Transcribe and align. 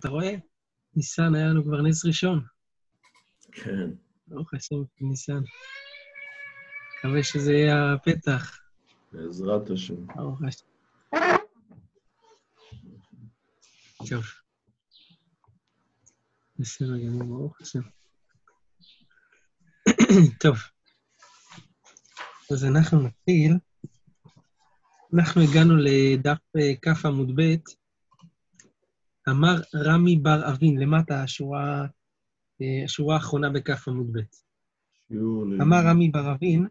אתה 0.00 0.08
רואה? 0.08 0.34
ניסן 0.96 1.34
היה 1.34 1.46
לנו 1.46 1.64
כבר 1.64 1.82
נס 1.82 2.04
ראשון. 2.04 2.44
כן. 3.52 3.90
ברוך 4.26 4.54
השם, 4.54 4.76
ניסן. 5.00 5.40
מקווה 6.98 7.22
שזה 7.22 7.52
יהיה 7.52 7.94
הפתח. 7.94 8.58
בעזרת 9.12 9.70
השם. 9.70 10.06
ברוך 10.06 10.42
השם. 10.42 10.64
טוב. 14.08 14.24
בסדר 16.58 16.98
גמור, 17.06 17.28
ברוך 17.28 17.60
השם. 17.60 17.80
טוב. 20.40 20.56
אז 22.52 22.64
אנחנו 22.64 23.02
נתחיל. 23.02 23.52
אנחנו 25.14 25.42
הגענו 25.42 25.76
לדף 25.76 26.38
אה, 26.56 26.72
כ 26.82 27.04
עמוד 27.04 27.40
ב', 27.40 27.56
אמר 29.30 29.60
רמי 29.74 30.16
בר 30.16 30.52
אבין, 30.52 30.78
למטה 30.78 31.22
השורה, 31.22 31.86
אה, 32.62 32.84
השורה 32.84 33.14
האחרונה 33.14 33.50
בכף 33.50 33.88
עמוד 33.88 34.12
ב'. 34.12 34.20
אמר 35.62 35.76
רמי 35.86 36.08
בר 36.08 36.32
אבין, 36.32 36.66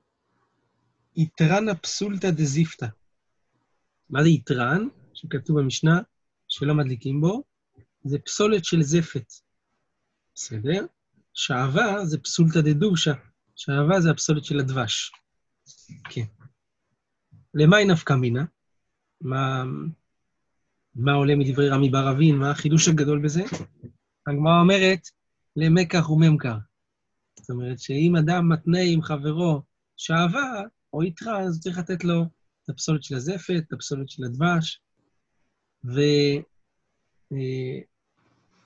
יתרן 1.16 1.70
הפסולתא 1.70 2.32
דזיפתא. 2.32 2.88
מה 4.10 4.24
זה 4.24 4.30
יתרן? 4.30 4.88
שכתוב 5.14 5.60
במשנה, 5.60 6.02
שלא 6.48 6.74
מדליקים 6.74 7.22
בו, 7.22 7.44
זה 8.04 8.20
פסולת 8.20 8.66
של 8.66 8.82
זפת. 8.82 9.34
בסדר? 10.36 10.86
שעווה 11.34 12.06
זה 12.06 12.18
פסולתא 12.18 12.62
דדובשא. 12.62 13.14
שעווה 13.56 14.02
זה 14.02 14.12
הפסולת 14.12 14.46
של 14.46 14.60
הדבש. 14.60 15.12
כן. 16.10 16.26
למה 17.54 17.78
היא 17.78 17.88
נפקא 17.88 18.14
מינה? 18.14 18.46
מה, 19.22 19.64
מה 20.98 21.14
עולה 21.14 21.36
מדברי 21.36 21.70
רמי 21.70 21.90
בר 21.90 22.12
אבין? 22.12 22.36
מה 22.36 22.52
החידוש 22.52 22.88
הגדול 22.88 23.24
בזה? 23.24 23.44
הגמרא 24.28 24.62
אומרת, 24.62 25.00
למקח 25.56 26.10
וממכר. 26.10 26.58
זאת 27.40 27.50
אומרת 27.50 27.80
שאם 27.80 28.16
אדם 28.16 28.50
מתנה 28.50 28.80
עם 28.82 29.02
חברו 29.02 29.62
שעווה 29.98 30.62
או 30.94 31.04
יתרה, 31.04 31.40
אז 31.40 31.60
צריך 31.60 31.78
לתת 31.78 32.04
לו 32.04 32.24
את 32.64 32.70
הפסולת 32.70 33.04
של 33.04 33.16
הזפת, 33.16 33.64
את 33.68 33.74
הפסולת 33.74 34.10
של 34.10 34.24
הדבש, 34.24 34.82
והוא 35.84 36.44
אה, 37.34 37.80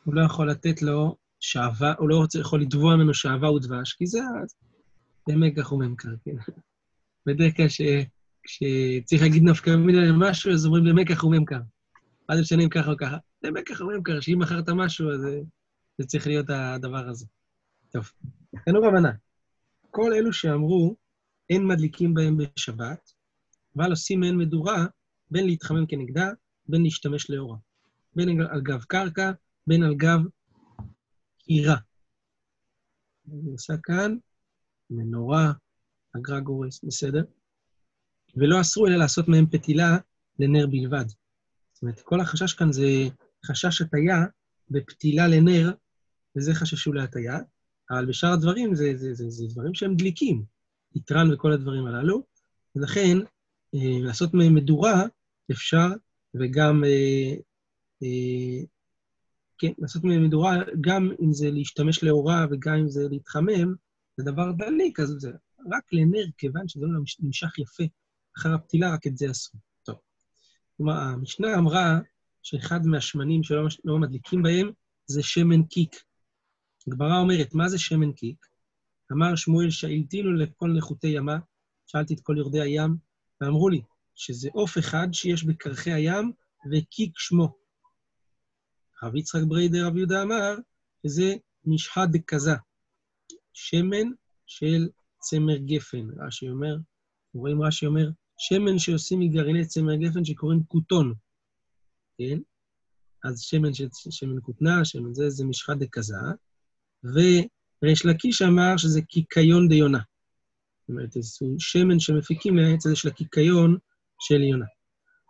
לא 0.08 0.26
יכול 0.26 0.52
לתת 0.52 0.82
לו 0.82 1.16
שעווה, 1.40 1.94
הוא 1.98 2.10
לא 2.10 2.18
רוצה, 2.18 2.40
יכול 2.40 2.62
לתבוע 2.62 2.95
ממנו 2.95 3.14
שעווה 3.14 3.52
ודבש, 3.52 3.94
כי 3.94 4.08
זה 4.08 4.20
למקח 5.30 5.72
וממכר, 5.72 6.10
כן. 6.26 6.36
בדרך 7.26 7.58
כלל 7.58 7.68
כשצריך 8.44 9.22
להגיד 9.22 9.44
נפקא 9.44 9.76
מינה 9.76 10.02
למשהו, 10.02 10.52
אז 10.54 10.66
אומרים 10.66 10.86
למקח 10.86 11.23
וממכר. 11.23 11.60
מה 12.32 12.36
זה 12.36 12.42
משנה 12.42 12.64
אם 12.64 12.70
ככה 12.70 12.92
או 12.92 12.98
ככה? 12.98 13.18
למקח 13.44 13.82
וממכר, 13.82 14.20
שאם 14.20 14.40
מכרת 14.40 14.70
משהו, 14.70 15.12
אז 15.12 15.22
זה 15.98 16.06
צריך 16.06 16.28
להיות 16.28 16.46
הדבר 16.50 17.10
הזה. 17.10 17.26
טוב, 17.92 18.12
תנו 18.66 18.82
רבנה. 18.82 19.12
כל 19.90 20.14
אלו 20.14 20.34
שאמרו, 20.34 20.96
אין 21.50 21.68
מדליקים 21.68 22.14
בהם 22.14 22.38
בשבת, 22.38 23.12
אבל 23.76 23.90
עושים 23.90 24.20
מהן 24.20 24.38
מדורה, 24.38 24.86
בין 25.32 25.46
להתחמם 25.46 25.86
כנגדה, 25.86 26.30
בין 26.68 26.84
להשתמש 26.84 27.30
לאורה. 27.30 27.58
בין 28.16 28.42
על 28.42 28.62
גב 28.62 28.84
קרקע, 28.84 29.32
בין 29.68 29.84
על 29.84 29.95
גב 29.95 30.20
קירה. 31.40 31.78
אני 33.32 33.52
עושה 33.52 33.73
כאן 33.84 34.18
מנורה, 34.90 35.52
אגרה 36.18 36.40
גורס, 36.40 36.84
בסדר? 36.84 37.23
ולא 38.36 38.62
אסרו 38.62 38.88
אלא 38.88 38.95
לעשות 38.95 39.28
מהם 39.28 39.45
פתילה 39.48 39.98
לנר 40.40 40.68
בלבד. 40.68 41.06
זאת 41.82 41.84
אומרת, 41.84 42.02
כל 42.02 42.22
החשש 42.22 42.54
כאן 42.54 42.72
זה 42.72 42.88
חשש 43.46 43.82
הטיה 43.82 44.26
בפתילה 44.70 45.28
לנר, 45.28 45.72
וזה 46.36 46.54
חששו 46.54 46.94
להטיה, 46.94 47.40
אבל 47.92 48.06
בשאר 48.06 48.34
הדברים 48.34 48.76
זה, 48.76 48.92
זה, 48.96 49.14
זה, 49.14 49.30
זה 49.30 49.46
דברים 49.50 49.73
שהם 49.73 49.96
דליקים, 49.96 50.44
יתרן 50.96 51.34
וכל 51.34 51.52
הדברים 51.52 51.86
הללו, 51.86 52.23
ולכן 52.76 53.17
אה, 53.76 54.00
לעשות 54.02 54.33
מהם 54.33 54.55
מדורה 54.55 55.04
אפשר, 55.52 55.88
וגם, 56.33 56.83
אה, 56.83 57.36
אה, 58.04 58.66
כן, 59.58 59.72
לעשות 59.78 60.04
מהם 60.04 60.23
מדורה, 60.23 60.58
גם 60.82 61.11
אם 61.22 61.34
זה 61.34 61.52
להשתמש 61.52 62.04
לאורה 62.04 62.45
וגם 62.52 62.73
אם 62.73 62.89
זה 62.89 63.08
להתחמם, 63.10 63.76
זה 64.17 64.23
דבר 64.23 64.52
דליק, 64.52 65.00
אז 65.00 65.16
זה 65.17 65.32
רק 65.72 65.94
לנר, 65.94 66.26
כיוון 66.38 66.67
שזה 66.67 66.86
לא 66.86 67.00
נמשך 67.20 67.60
יפה. 67.60 67.84
אחר 68.38 68.54
הפתילה, 68.54 68.94
רק 68.94 69.08
את 69.08 69.17
זה 69.17 69.30
עשו. 69.30 69.58
כלומר, 70.77 70.93
המשנה 70.93 71.55
אמרה 71.55 71.99
שאחד 72.42 72.86
מהשמנים 72.86 73.43
שלא 73.43 73.67
לא 73.86 73.98
מדליקים 73.98 74.43
בהם 74.43 74.71
זה 75.05 75.23
שמן 75.23 75.64
קיק. 75.64 75.95
הגמרא 76.87 77.20
אומרת, 77.20 77.54
מה 77.54 77.70
זה 77.70 77.80
שמן 77.80 78.11
קיק? 78.11 78.45
אמר 79.11 79.36
שמואל, 79.36 79.70
שאלתינו 79.70 80.33
לכל 80.33 80.73
נחותי 80.77 81.08
ימה, 81.08 81.37
שאלתי 81.87 82.14
את 82.14 82.20
כל 82.23 82.36
יורדי 82.37 82.61
הים, 82.61 82.95
ואמרו 83.42 83.70
לי 83.70 83.81
שזה 84.15 84.49
עוף 84.54 84.77
אחד 84.77 85.08
שיש 85.14 85.43
בקרחי 85.43 85.92
הים, 85.92 86.31
וקיק 86.71 87.20
שמו. 87.20 87.55
רב 89.04 89.15
יצחק 89.15 89.42
בריידר, 89.48 89.87
רב 89.87 89.98
יהודה 89.98 90.21
אמר, 90.23 90.55
שזה 91.04 91.36
נשחט 91.65 92.10
דקזה, 92.11 92.55
שמן 93.54 94.08
של 94.45 94.89
צמר 95.20 95.58
גפן. 95.58 96.08
רש"י 96.17 96.49
אומר, 96.49 96.76
רואים 97.33 97.61
רש"י 97.61 97.86
אומר, 97.86 98.10
שמן 98.44 98.80
שעושים 98.80 99.20
מגרעיני 99.20 99.66
צמר 99.66 99.96
גפן 99.96 100.26
שקוראים 100.26 100.64
כותון, 100.68 101.14
כן? 102.18 102.40
אז 103.24 103.42
שמן 103.42 103.74
של 103.74 103.88
שמן 104.10 104.38
כותנה, 104.42 104.86
שמן 104.86 105.14
זה, 105.14 105.30
זה 105.30 105.46
משחת 105.46 105.78
דקזה, 105.78 106.16
וריש 107.04 108.06
לקיש 108.06 108.42
אמר 108.42 108.78
שזה 108.78 109.02
קיקיון 109.02 109.68
דיונה. 109.70 110.00
זאת 110.80 110.90
אומרת, 110.90 111.12
זה 111.12 111.20
שמן 111.60 112.00
שמפיקים 112.00 112.56
מהעץ 112.56 112.86
הזה 112.86 112.96
של 112.96 113.08
הקיקיון 113.08 113.78
של 114.20 114.42
יונה. 114.42 114.66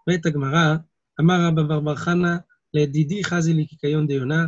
ואת 0.08 0.26
הגמרא, 0.26 0.76
אמר 1.20 1.48
רבא 1.48 1.64
בר 1.64 1.80
בר 1.80 1.96
חנה, 1.96 2.38
לידידי 2.74 3.24
חזי 3.24 3.54
לי 3.54 3.68
קיקיון 3.68 4.08
דיונה, 4.08 4.46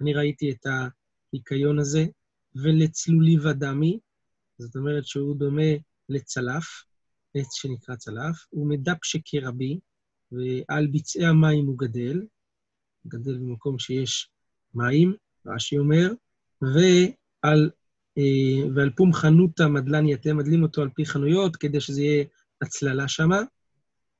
אני 0.00 0.14
ראיתי 0.14 0.50
את 0.50 0.66
הקיקיון 0.66 1.78
הזה, 1.78 2.06
ולצלולי 2.54 3.38
ודמי, 3.38 3.98
זאת 4.58 4.76
אומרת 4.76 5.06
שהוא 5.06 5.36
דומה 5.36 5.72
לצלף, 6.08 6.84
עץ 7.34 7.54
שנקרא 7.54 7.96
צלף, 7.96 8.46
הוא 8.50 8.68
מדפשה 8.68 9.18
כרבי, 9.24 9.78
ועל 10.32 10.86
ביצעי 10.86 11.26
המים 11.26 11.66
הוא 11.66 11.78
גדל, 11.78 12.22
גדל 13.06 13.38
במקום 13.38 13.78
שיש 13.78 14.30
מים, 14.74 15.14
רש"י 15.46 15.78
אומר, 15.78 16.12
ועל, 16.62 17.70
אה, 18.18 18.68
ועל 18.74 18.90
פום 18.96 19.12
חנותא 19.12 19.62
מדלן 19.62 20.08
יתה, 20.08 20.32
מדלים 20.32 20.62
אותו 20.62 20.82
על 20.82 20.90
פי 20.94 21.06
חנויות, 21.06 21.56
כדי 21.56 21.80
שזה 21.80 22.02
יהיה 22.02 22.24
הצללה 22.62 23.08
שמה, 23.08 23.40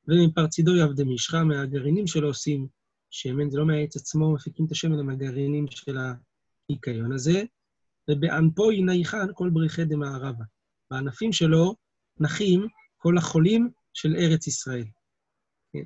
ומפרצידו 0.09 0.77
יעבדי 0.77 1.05
משחה, 1.05 1.45
מהגרעינים 1.45 2.07
שלו 2.07 2.29
עושים 2.29 2.67
שמן, 3.11 3.51
זה 3.51 3.59
לא 3.59 3.67
מהעץ 3.67 3.97
עצמו, 3.97 4.35
מפיקים 4.35 4.67
את 4.67 4.73
השמן, 4.73 4.95
אלא 4.95 5.03
מהגרעינים 5.03 5.67
של 5.71 5.97
הקיקיון 5.99 7.13
הזה, 7.13 7.43
ובענפו 8.11 8.73
ינייחן 8.73 9.27
כל 9.35 9.51
בריחי 9.51 9.85
דמערבה. 9.85 10.45
בענפים 10.91 11.33
שלו 11.33 11.75
נחים 12.21 12.67
כל 13.05 13.19
החולים 13.19 13.71
של 13.95 14.17
ארץ 14.17 14.47
ישראל. 14.47 14.85
כן. 15.73 15.85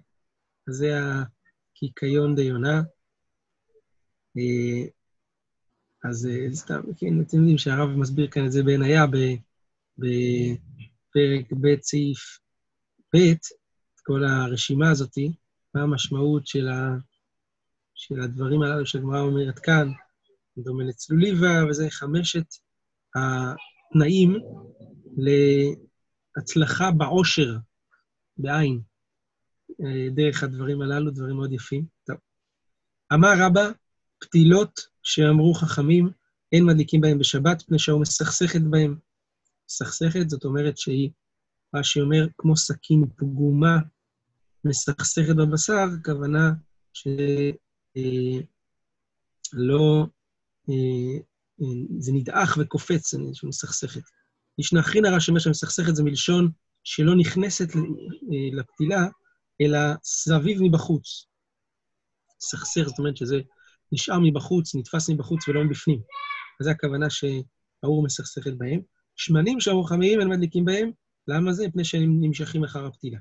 אז 0.69 0.75
זה 0.75 0.93
הקיקיון 0.99 2.35
דיונה. 2.35 2.83
אה, 4.37 4.85
אז 6.05 6.27
אה, 6.27 6.55
סתם, 6.55 6.81
כן, 6.97 7.21
אתם 7.21 7.37
יודעים 7.37 7.59
שהרב 7.59 7.89
מסביר 7.89 8.29
כאן 8.31 8.47
את 8.47 8.53
זה 8.53 8.63
בעינייה 8.63 9.05
בפרק 9.99 11.53
ב', 11.61 11.81
סעיף 11.83 12.39
ב', 13.15 13.17
את 13.17 14.01
כל 14.03 14.25
הרשימה 14.25 14.91
הזאת, 14.91 15.15
מה 15.75 15.83
המשמעות 15.83 16.47
של, 16.47 16.69
ה, 16.69 16.97
של 17.95 18.21
הדברים 18.21 18.63
הללו 18.63 18.87
שהגמרא 18.87 19.21
אומרת 19.21 19.59
כאן, 19.59 19.93
דומה 20.59 20.85
לצלוליבה, 20.85 21.65
וזה 21.71 21.91
חמשת 21.91 22.47
התנאים 23.15 24.37
להצלחה 26.39 26.91
בעושר, 26.91 27.57
בעין, 28.37 28.81
אה, 29.85 30.09
דרך 30.15 30.43
הדברים 30.43 30.83
הללו, 30.83 31.11
דברים 31.11 31.37
מאוד 31.37 31.53
יפים. 31.53 31.85
טוב. 32.07 32.17
אמר 33.13 33.33
רבא, 33.39 33.71
פתילות 34.19 34.81
שאמרו 35.03 35.55
חכמים, 35.55 36.11
אין 36.53 36.65
מדליקים 36.65 37.01
בהם 37.01 37.19
בשבת, 37.19 37.63
מפני 37.63 37.79
שהאור 37.79 38.01
מסכסכת 38.01 38.61
בהם. 38.61 38.99
מסכסכת, 39.71 40.31
זאת 40.31 40.45
אומרת 40.45 40.79
שהיא, 40.79 41.11
מה 41.73 41.85
שאומר, 41.85 42.27
כמו 42.39 42.57
סכין 42.57 43.05
פגומה, 43.17 43.79
מסכסכת 44.65 45.37
בבשר, 45.37 45.87
הכוונה 46.01 46.53
שלא 46.93 47.17
אה, 50.69 50.75
אה, 50.75 51.19
אה, 51.61 51.67
זה 51.99 52.13
נדעך 52.13 52.59
וקופץ, 52.61 53.15
זה 53.15 53.19
מסכסכת. 53.43 54.03
ישנה 54.59 54.83
חינה 54.83 55.11
רע 55.11 55.21
שאומר 55.21 55.41
שמסכסכת 55.41 55.95
זה 55.95 56.05
מלשון 56.05 56.51
שלא 56.85 57.17
נכנסת 57.17 57.77
אה, 57.77 57.81
לפתילה, 58.53 59.07
אלא 59.61 59.79
סביב 60.05 60.59
מבחוץ. 60.63 61.27
סכסך, 62.41 62.83
זאת 62.83 62.99
אומרת 62.99 63.17
שזה 63.17 63.41
נשאר 63.93 64.19
מבחוץ, 64.23 64.75
נתפס 64.75 65.11
מבחוץ 65.11 65.49
ולא 65.49 65.65
מבפנים. 65.65 66.01
אז 66.61 66.65
זו 66.65 66.71
הכוונה 66.71 67.07
שהאור 67.11 68.05
מסכסכת 68.05 68.53
בהם. 68.59 68.81
שמנים 69.17 69.61
שאור 69.61 69.89
חמיים 69.89 70.21
אין 70.21 70.29
מדליקים 70.29 70.65
בהם, 70.65 70.91
למה 71.29 71.53
זה? 71.53 71.69
מפני 71.69 71.85
שהם 71.85 72.21
נמשכים 72.21 72.65
אחר 72.65 72.87
הפתילה. 72.87 73.19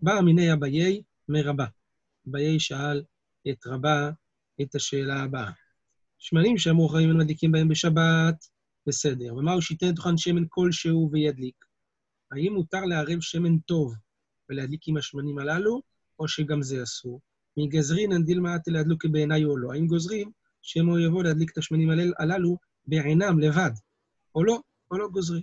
בעא 0.00 0.20
מיניה 0.20 0.52
אביי 0.52 1.02
מרבה. 1.28 1.66
אביי 2.28 2.60
שאל 2.60 3.02
את 3.50 3.66
רבה 3.66 4.10
את 4.62 4.74
השאלה 4.74 5.22
הבאה. 5.22 5.50
שמנים 6.18 6.58
שאמרו 6.58 6.92
חכמים 6.92 7.09
אין 7.09 7.18
מדליקים 7.18 7.52
בהם 7.52 7.68
בשבת, 7.68 8.44
בסדר. 8.86 9.34
ומהו 9.34 9.62
שייתן 9.62 9.88
לתוכן 9.88 10.16
שמן 10.16 10.44
כלשהו 10.48 11.10
וידליק? 11.12 11.64
האם 12.32 12.52
מותר 12.52 12.84
לערב 12.84 13.20
שמן 13.20 13.58
טוב 13.58 13.94
ולהדליק 14.48 14.88
עם 14.88 14.96
השמנים 14.96 15.38
הללו, 15.38 15.82
או 16.18 16.28
שגם 16.28 16.62
זה 16.62 16.82
אסור? 16.82 17.20
מי 17.56 17.70
גזרינן 17.70 18.12
דילמא 18.12 18.40
אתי 18.40 18.68
לאדלוקי 18.68 19.08
בעינייהו 19.08 19.44
או 19.44 19.56
לא. 19.56 19.72
האם 19.72 19.86
גוזרים 19.86 20.30
שמא 20.62 20.98
יבוא 20.98 21.22
להדליק 21.22 21.52
את 21.52 21.58
השמנים 21.58 21.88
הללו 22.18 22.58
בעינם 22.86 23.38
לבד, 23.38 23.70
או 24.34 24.44
לא, 24.44 24.58
או 24.90 24.98
לא 24.98 25.08
גוזרים. 25.08 25.42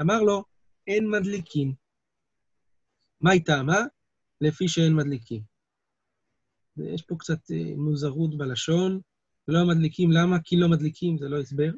אמר 0.00 0.22
לו, 0.22 0.44
אין 0.86 1.10
מדליקים. 1.10 1.74
מה 3.20 3.30
היא 3.30 3.44
טעמה? 3.44 3.80
לפי 4.40 4.68
שאין 4.68 4.94
מדליקים. 4.94 5.42
ויש 6.76 7.02
פה 7.02 7.16
קצת 7.18 7.50
אה, 7.50 7.76
מוזרות 7.76 8.38
בלשון. 8.38 9.00
לא 9.48 9.66
מדליקים, 9.66 10.10
למה? 10.12 10.36
כי 10.44 10.56
לא 10.56 10.68
מדליקים, 10.68 11.18
זה 11.18 11.28
לא 11.28 11.40
הסבר. 11.40 11.70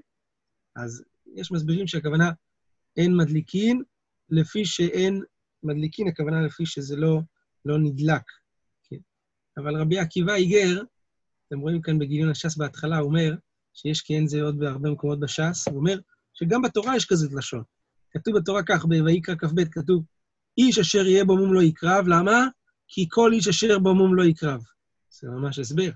אז 0.84 1.04
יש 1.34 1.52
מסבירים 1.52 1.86
שהכוונה 1.86 2.30
אין 2.96 3.16
מדליקים, 3.16 3.82
לפי 4.30 4.64
שאין 4.64 5.22
מדליקים, 5.62 6.08
הכוונה 6.08 6.42
לפי 6.42 6.66
שזה 6.66 6.96
לא, 6.96 7.20
לא 7.64 7.78
נדלק. 7.78 8.22
כן. 8.84 8.96
אבל 9.56 9.80
רבי 9.80 9.98
עקיבא 9.98 10.34
איגר, 10.34 10.82
אתם 11.48 11.58
רואים 11.58 11.80
כאן 11.80 11.98
בגיליון 11.98 12.30
הש"ס 12.30 12.56
בהתחלה, 12.56 12.98
הוא 12.98 13.08
אומר, 13.08 13.34
שיש 13.74 14.02
כי 14.02 14.16
אין 14.16 14.26
זה 14.26 14.42
עוד 14.42 14.58
בהרבה 14.58 14.90
מקומות 14.90 15.20
בש"ס, 15.20 15.68
הוא 15.68 15.76
אומר 15.76 15.98
שגם 16.34 16.62
בתורה 16.62 16.96
יש 16.96 17.06
כזה 17.06 17.28
לשון. 17.32 17.62
כתוב 18.10 18.38
בתורה 18.38 18.62
כך, 18.62 18.84
בויקרא 18.84 19.34
כ"ב, 19.34 19.64
כתוב, 19.64 20.04
איש 20.58 20.78
אשר 20.78 21.06
יהיה 21.06 21.24
בו 21.24 21.36
מום 21.36 21.54
לא 21.54 21.62
יקרב, 21.62 22.08
למה? 22.08 22.46
כי 22.88 23.06
כל 23.10 23.32
איש 23.32 23.48
אשר 23.48 23.78
בו 23.78 23.94
מום 23.94 24.14
לא 24.14 24.22
יקרב. 24.22 24.60
זה 25.10 25.28
ממש 25.28 25.58
הסבר. 25.58 25.90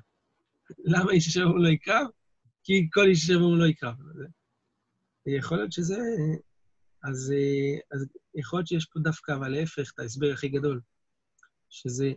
למה 0.84 1.12
איש 1.12 1.28
אשר 1.28 1.46
בו 1.46 1.52
מום 1.52 1.62
לא 1.62 1.68
יקרב? 1.68 2.06
כי 2.64 2.88
כל 2.92 3.06
איש 3.06 3.24
אשר 3.24 3.38
בו 3.38 3.48
מום 3.48 3.58
לא 3.58 3.66
יקרב. 3.66 3.94
יכול 5.26 5.58
להיות 5.58 5.72
שזה... 5.72 5.96
אז, 7.04 7.34
אז 7.92 8.06
יכול 8.34 8.58
להיות 8.58 8.66
שיש 8.66 8.86
פה 8.86 9.00
דווקא, 9.00 9.32
אבל 9.32 9.48
להפך, 9.48 9.92
את 9.94 9.98
ההסבר 9.98 10.32
הכי 10.32 10.48
גדול, 10.48 10.80
שזה 11.70 12.12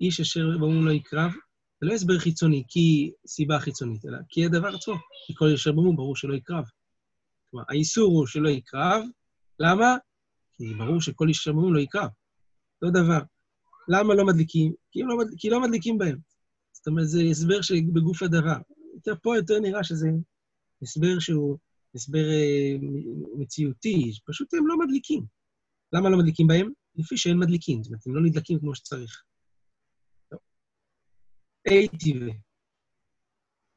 איש 0.00 0.20
אשר 0.20 0.58
בו 0.58 0.70
מום 0.70 0.86
לא 0.86 0.90
יקרב, 0.92 1.32
זה 1.80 1.86
לא 1.86 1.92
הסבר 1.92 2.18
חיצוני, 2.18 2.64
כי 2.68 3.12
סיבה 3.26 3.60
חיצונית, 3.60 4.04
אלא 4.04 4.18
כי 4.28 4.46
הדבר 4.46 4.74
עצמו, 4.74 4.94
כי 5.26 5.34
כל 5.36 5.48
יושב 5.50 5.70
במום 5.70 5.96
ברור 5.96 6.16
שלא 6.16 6.34
יקרב. 6.34 6.64
כלומר, 7.50 7.64
האיסור 7.68 8.18
הוא 8.18 8.26
שלא 8.26 8.48
יקרב, 8.48 9.02
למה? 9.58 9.96
כי 10.56 10.74
ברור 10.74 11.00
שכל 11.00 11.28
איש 11.28 11.48
במום 11.48 11.74
לא 11.74 11.80
יקרב. 11.80 12.08
לא 12.82 12.90
דבר. 12.90 13.20
למה 13.88 14.14
לא 14.14 14.26
מדליקים? 14.26 14.72
כי 14.90 15.02
לא, 15.02 15.18
מד... 15.18 15.26
כי 15.38 15.50
לא 15.50 15.60
מדליקים 15.60 15.98
בהם. 15.98 16.18
זאת 16.72 16.86
אומרת, 16.86 17.08
זה 17.08 17.22
הסבר 17.30 17.62
שבגוף 17.62 18.22
הדבר. 18.22 18.56
יותר 18.94 19.14
פה 19.22 19.36
יותר 19.36 19.58
נראה 19.58 19.84
שזה 19.84 20.08
הסבר 20.82 21.18
שהוא 21.18 21.58
הסבר 21.94 22.30
אה, 22.30 22.76
מציאותי, 23.38 24.12
פשוט 24.26 24.54
הם 24.54 24.66
לא 24.66 24.78
מדליקים. 24.78 25.24
למה 25.92 26.10
לא 26.10 26.18
מדליקים 26.18 26.46
בהם? 26.46 26.72
לפי 26.96 27.16
שאין 27.16 27.38
מדליקים, 27.38 27.82
זאת 27.82 27.90
אומרת, 27.90 28.06
הם 28.06 28.14
לא 28.14 28.22
נדלקים 28.22 28.58
כמו 28.58 28.74
שצריך. 28.74 29.22
טבעי. 31.62 32.38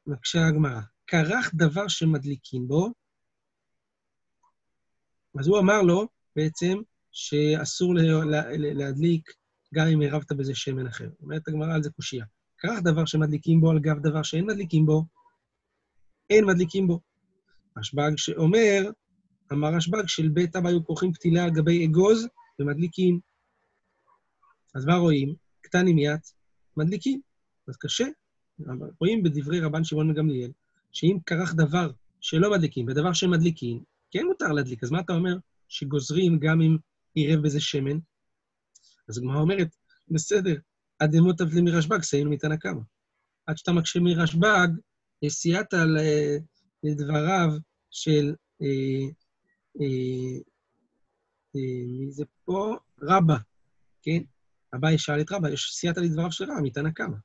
מקשה 0.06 0.46
הגמרא, 0.46 0.80
כרך 1.06 1.50
דבר 1.54 1.88
שמדליקים 1.88 2.68
בו, 2.68 2.92
אז 5.38 5.46
הוא 5.48 5.58
אמר 5.58 5.82
לו 5.82 6.08
בעצם 6.36 6.74
שאסור 7.12 7.94
להדליק 8.58 9.30
גם 9.74 9.86
אם 9.86 10.00
עירבת 10.00 10.32
בזה 10.32 10.54
שמן 10.54 10.86
אחר. 10.86 11.08
אומרת 11.22 11.48
הגמרא 11.48 11.74
על 11.74 11.82
זה 11.82 11.90
קושייה. 11.90 12.24
כרך 12.58 12.78
דבר 12.84 13.04
שמדליקים 13.04 13.60
בו 13.60 13.70
על 13.70 13.78
גב 13.78 13.98
דבר 13.98 14.22
שאין 14.22 14.46
מדליקים 14.46 14.86
בו, 14.86 15.04
אין 16.30 16.44
מדליקים 16.44 16.86
בו. 16.86 17.00
רשב"ג 17.78 18.12
שאומר, 18.16 18.90
אמר 19.52 19.74
רשב"ג, 19.74 20.06
של 20.06 20.28
בית 20.28 20.56
אבא 20.56 20.68
היו 20.68 20.84
כורכים 20.84 21.12
פתילה 21.12 21.44
על 21.44 21.50
גבי 21.50 21.86
אגוז 21.86 22.28
ומדליקים. 22.58 23.20
אז 24.74 24.84
מה 24.84 24.96
רואים? 24.96 25.34
קטנים 25.60 25.96
מיד, 25.96 26.20
מדליקים. 26.76 27.20
אז 27.68 27.76
קשה. 27.76 28.06
רואים 29.00 29.22
בדברי 29.22 29.60
רבן 29.60 29.84
שמעון 29.84 30.10
מגמליאל, 30.10 30.50
שאם 30.92 31.18
כרך 31.26 31.54
דבר 31.54 31.90
שלא 32.20 32.50
מדליקים, 32.50 32.86
ודבר 32.88 33.12
שמדליקים, 33.12 33.82
כן 34.10 34.26
מותר 34.26 34.48
להדליק. 34.48 34.82
אז 34.82 34.90
מה 34.90 35.00
אתה 35.00 35.12
אומר? 35.12 35.36
שגוזרים 35.68 36.38
גם 36.38 36.62
אם 36.62 36.76
עירב 37.14 37.42
בזה 37.42 37.60
שמן? 37.60 37.98
אז 39.08 39.18
הגמרא 39.18 39.40
אומרת, 39.40 39.68
בסדר, 40.08 40.54
עד 40.98 41.14
אמות 41.14 41.38
תבלי 41.38 41.60
מרשב"ג, 41.60 42.02
סיינו 42.02 42.30
מתנא 42.30 42.56
קמא. 42.56 42.80
עד 43.46 43.56
שאתה 43.56 43.72
מקשה 43.72 44.00
מרשב"ג, 44.00 44.68
סייעת 45.28 45.74
לדבריו 46.84 47.48
של, 47.90 48.34
אה, 48.62 49.08
אה, 49.80 50.38
אה, 51.56 51.86
מי 51.86 52.10
זה 52.10 52.24
פה? 52.44 52.76
רבא, 53.02 53.36
כן? 54.02 54.22
אביי 54.74 54.98
שאל 54.98 55.20
את 55.20 55.32
רבא, 55.32 55.50
יש 55.50 55.70
סייעת 55.72 55.96
לדבריו 55.96 56.32
של 56.32 56.44
רבא, 56.44 56.60
מתנא 56.62 56.90
קמא. 56.90 57.16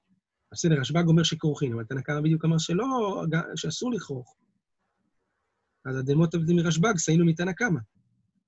בסדר, 0.51 0.75
רשב"ג 0.79 1.07
אומר 1.07 1.23
שכורכים, 1.23 1.73
אבל 1.73 1.83
תנא 1.83 2.01
קמא 2.01 2.21
בדיוק 2.21 2.45
אמר 2.45 2.57
שלא, 2.57 2.85
שאסור 3.55 3.91
לכרוך. 3.91 4.35
אז 5.85 5.95
הדמות 5.95 6.33
עבדים 6.33 6.55
מרשב"ג, 6.55 6.97
סיינו 6.97 7.25
מתנא 7.25 7.51
קמא. 7.51 7.79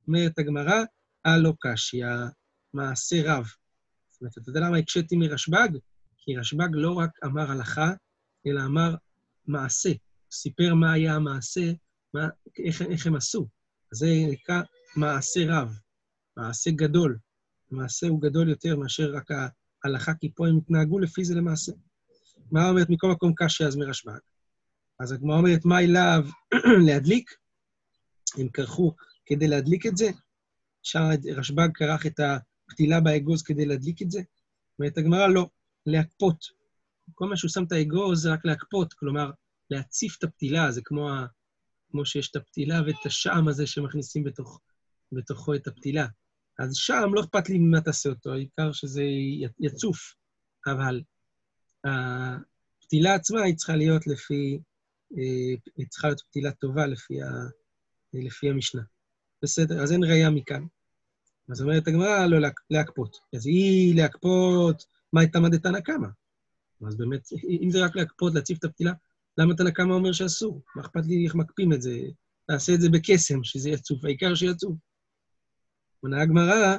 אומרת 0.08 0.40
הגמרא, 0.40 0.84
הלא 1.26 1.54
קשיא, 1.60 2.06
מעשה 2.74 3.16
רב. 3.26 3.46
זאת 4.10 4.22
אומרת, 4.22 4.38
אתה 4.38 4.50
יודע 4.50 4.60
למה 4.60 4.78
הקשיתי 4.78 5.16
מרשב"ג? 5.16 5.70
כי 6.18 6.38
רשב"ג 6.38 6.70
לא 6.74 6.94
רק 6.94 7.10
אמר 7.26 7.52
הלכה, 7.52 7.92
אלא 8.48 8.62
אמר 8.66 8.96
מעשה. 9.48 9.92
סיפר 10.32 10.74
מה 10.74 10.94
היה 10.94 11.16
המעשה, 11.16 11.72
מה, 12.14 12.28
איך, 12.66 12.82
איך 12.82 13.08
הם 13.08 13.16
עשו. 13.16 13.48
זה 13.92 14.08
נקרא 14.32 14.62
מעשה 14.96 15.40
רב, 15.50 15.80
מעשה 16.38 16.72
גדול. 16.72 17.18
המעשה 17.72 18.08
הוא 18.08 18.22
גדול 18.22 18.50
יותר 18.50 18.76
מאשר 18.76 19.12
רק 19.16 19.30
ההלכה, 19.84 20.14
כי 20.14 20.32
פה 20.36 20.48
הם 20.48 20.58
התנהגו 20.58 21.00
לפי 21.00 21.26
זה 21.26 21.36
למעשה. 21.36 21.72
הגמרא 22.46 22.70
אומרת, 22.70 22.90
מכל 22.90 23.12
מקום 23.12 23.34
קשה 23.36 23.68
אז 23.68 23.76
מרשב"ג. 23.76 24.20
אז 25.00 25.12
הגמרא 25.12 25.38
אומרת, 25.38 25.66
מה 25.66 25.80
אליו 25.80 26.24
להדליק? 26.88 27.32
הם 28.38 28.50
כרכו 28.50 28.96
כדי 29.26 29.48
להדליק 29.48 29.86
את 29.86 29.98
זה. 29.98 30.10
שם 30.84 31.00
רשב"ג 31.36 31.70
כרך 31.74 32.06
את 32.06 32.20
הפתילה 32.20 33.02
באגוז 33.02 33.44
כדי 33.44 33.66
להדליק 33.66 34.02
את 34.02 34.12
זה. 34.12 34.22
אומרת 34.80 34.98
הגמרא, 34.98 35.28
לא, 35.28 35.50
להקפות. 35.86 36.46
כל 37.14 37.26
מה 37.26 37.38
שהוא 37.38 37.50
שם 37.50 37.64
את 37.64 37.72
האגוז 37.72 38.22
זה 38.22 38.34
רק 38.34 38.46
להקפות, 38.46 38.94
כלומר, 38.94 39.32
להציף 39.72 40.18
את 40.18 40.24
הפתילה, 40.24 40.72
זה 40.72 40.82
כמו, 40.84 41.10
ה... 41.10 41.26
כמו 41.92 42.06
שיש 42.06 42.30
את 42.30 42.36
הפתילה 42.36 42.82
ואת 42.86 43.06
השעם 43.06 43.48
הזה 43.48 43.68
שמכניסים 43.68 44.24
בתוך, 44.24 44.60
בתוכו 45.12 45.56
את 45.56 45.68
הפתילה. 45.68 46.08
אז 46.60 46.76
שם 46.76 47.10
לא 47.14 47.22
אכפת 47.22 47.50
לי 47.50 47.58
ממה 47.58 47.82
תעשה 47.82 48.10
אותו, 48.10 48.34
העיקר 48.34 48.72
שזה 48.72 49.04
יצוף. 49.60 50.16
אבל 50.68 51.02
הפתילה 51.84 53.16
עצמה 53.16 53.42
היא 53.42 53.56
צריכה 53.56 53.76
להיות 53.76 54.08
לפי, 54.08 54.60
אה, 55.18 55.56
היא 55.78 55.88
צריכה 55.90 56.08
להיות 56.08 56.22
פתילה 56.22 56.52
טובה 56.52 56.88
לפי, 56.88 57.22
ה, 57.22 57.28
לפי 58.14 58.50
המשנה. 58.50 58.82
בסדר, 59.44 59.84
אז 59.84 59.92
אין 59.92 60.04
ראייה 60.04 60.30
מכאן. 60.30 60.66
אז 61.50 61.62
אומרת 61.62 61.88
הגמרא, 61.88 62.26
לא 62.26 62.50
להקפות. 62.70 63.18
אז 63.36 63.46
היא 63.46 63.96
להקפות, 63.96 64.86
מה 65.14 65.22
הייתה 65.22 65.40
מדתנא 65.40 65.80
קמא? 65.80 66.08
אז 66.88 66.98
באמת, 66.98 67.30
אם 67.62 67.70
זה 67.72 67.86
רק 67.86 67.96
להקפות, 67.96 68.34
להציף 68.34 68.60
את 68.60 68.64
הפתילה, 68.64 68.94
למה 69.38 69.56
תנא 69.56 69.70
קמא 69.70 69.94
אומר 69.94 70.12
שאסור? 70.12 70.62
מה 70.76 70.82
אכפת 70.82 71.06
לי 71.06 71.26
איך 71.26 71.36
מקפים 71.36 71.74
את 71.74 71.82
זה? 71.82 72.00
תעשה 72.48 72.74
את 72.74 72.82
זה 72.82 72.90
בקסם, 72.90 73.44
שזה 73.44 73.70
יצוף, 73.70 74.06
העיקר 74.06 74.36
שיצוף. 74.36 74.74
עונה 76.00 76.22
הגמרא, 76.22 76.78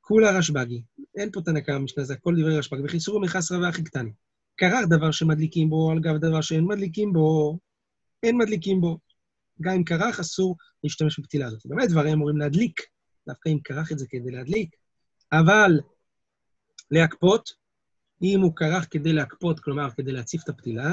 כולה 0.00 0.38
רשב"גי. 0.38 0.82
אין 1.16 1.30
פה 1.32 1.40
תנא 1.40 1.60
קמא 1.60 1.78
משנה, 1.78 2.04
זה 2.04 2.14
הכל 2.14 2.34
דברי 2.40 2.58
רשב"ג. 2.58 2.78
וחיסורו 2.84 3.20
מחסרא 3.20 3.58
ואחי 3.58 3.84
קטני. 3.84 4.12
כרך 4.56 4.88
דבר 4.88 5.10
שמדליקים 5.10 5.70
בו, 5.70 5.90
על 5.90 6.00
גב 6.00 6.16
דבר 6.16 6.40
שאין 6.40 6.64
מדליקים 6.64 7.12
בו, 7.12 7.58
אין 8.22 8.36
מדליקים 8.36 8.80
בו. 8.80 8.98
גם 9.60 9.74
אם 9.74 9.84
כרך, 9.84 10.20
אסור 10.20 10.56
להשתמש 10.84 11.18
בפתילה 11.18 11.46
הזאת. 11.46 11.66
באמת 11.66 11.88
דברים 11.88 12.12
אמורים 12.12 12.36
להדליק, 12.36 12.80
דווקא 13.28 13.48
אם 13.48 13.58
כרך 13.64 13.92
את 13.92 13.98
זה 13.98 14.06
כדי 14.10 14.30
להדליק. 14.30 14.70
אבל 15.32 15.80
להקפות, 16.90 17.50
אם 18.22 18.40
הוא 18.40 18.56
כרך 18.56 18.86
כדי 18.90 19.12
להקפות, 19.12 19.60
כלומר, 19.60 19.88
כדי 19.96 20.12
להציף 20.12 20.42
את 20.44 20.48
הפתילה, 20.48 20.90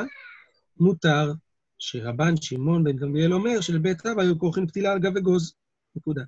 מותר 0.78 1.32
שרבן 1.78 2.34
שמעון 2.42 2.84
בן 2.84 2.96
גמליאל 2.96 3.34
אומר 3.34 3.62
שלבית 3.62 4.06
אבא 4.06 4.22
היו 4.22 4.40
כורכים 4.40 4.68
פתילה 4.68 4.92
על 4.92 5.00
גב 5.00 5.18
אגוז. 5.18 5.54
נקודה. 5.96 6.24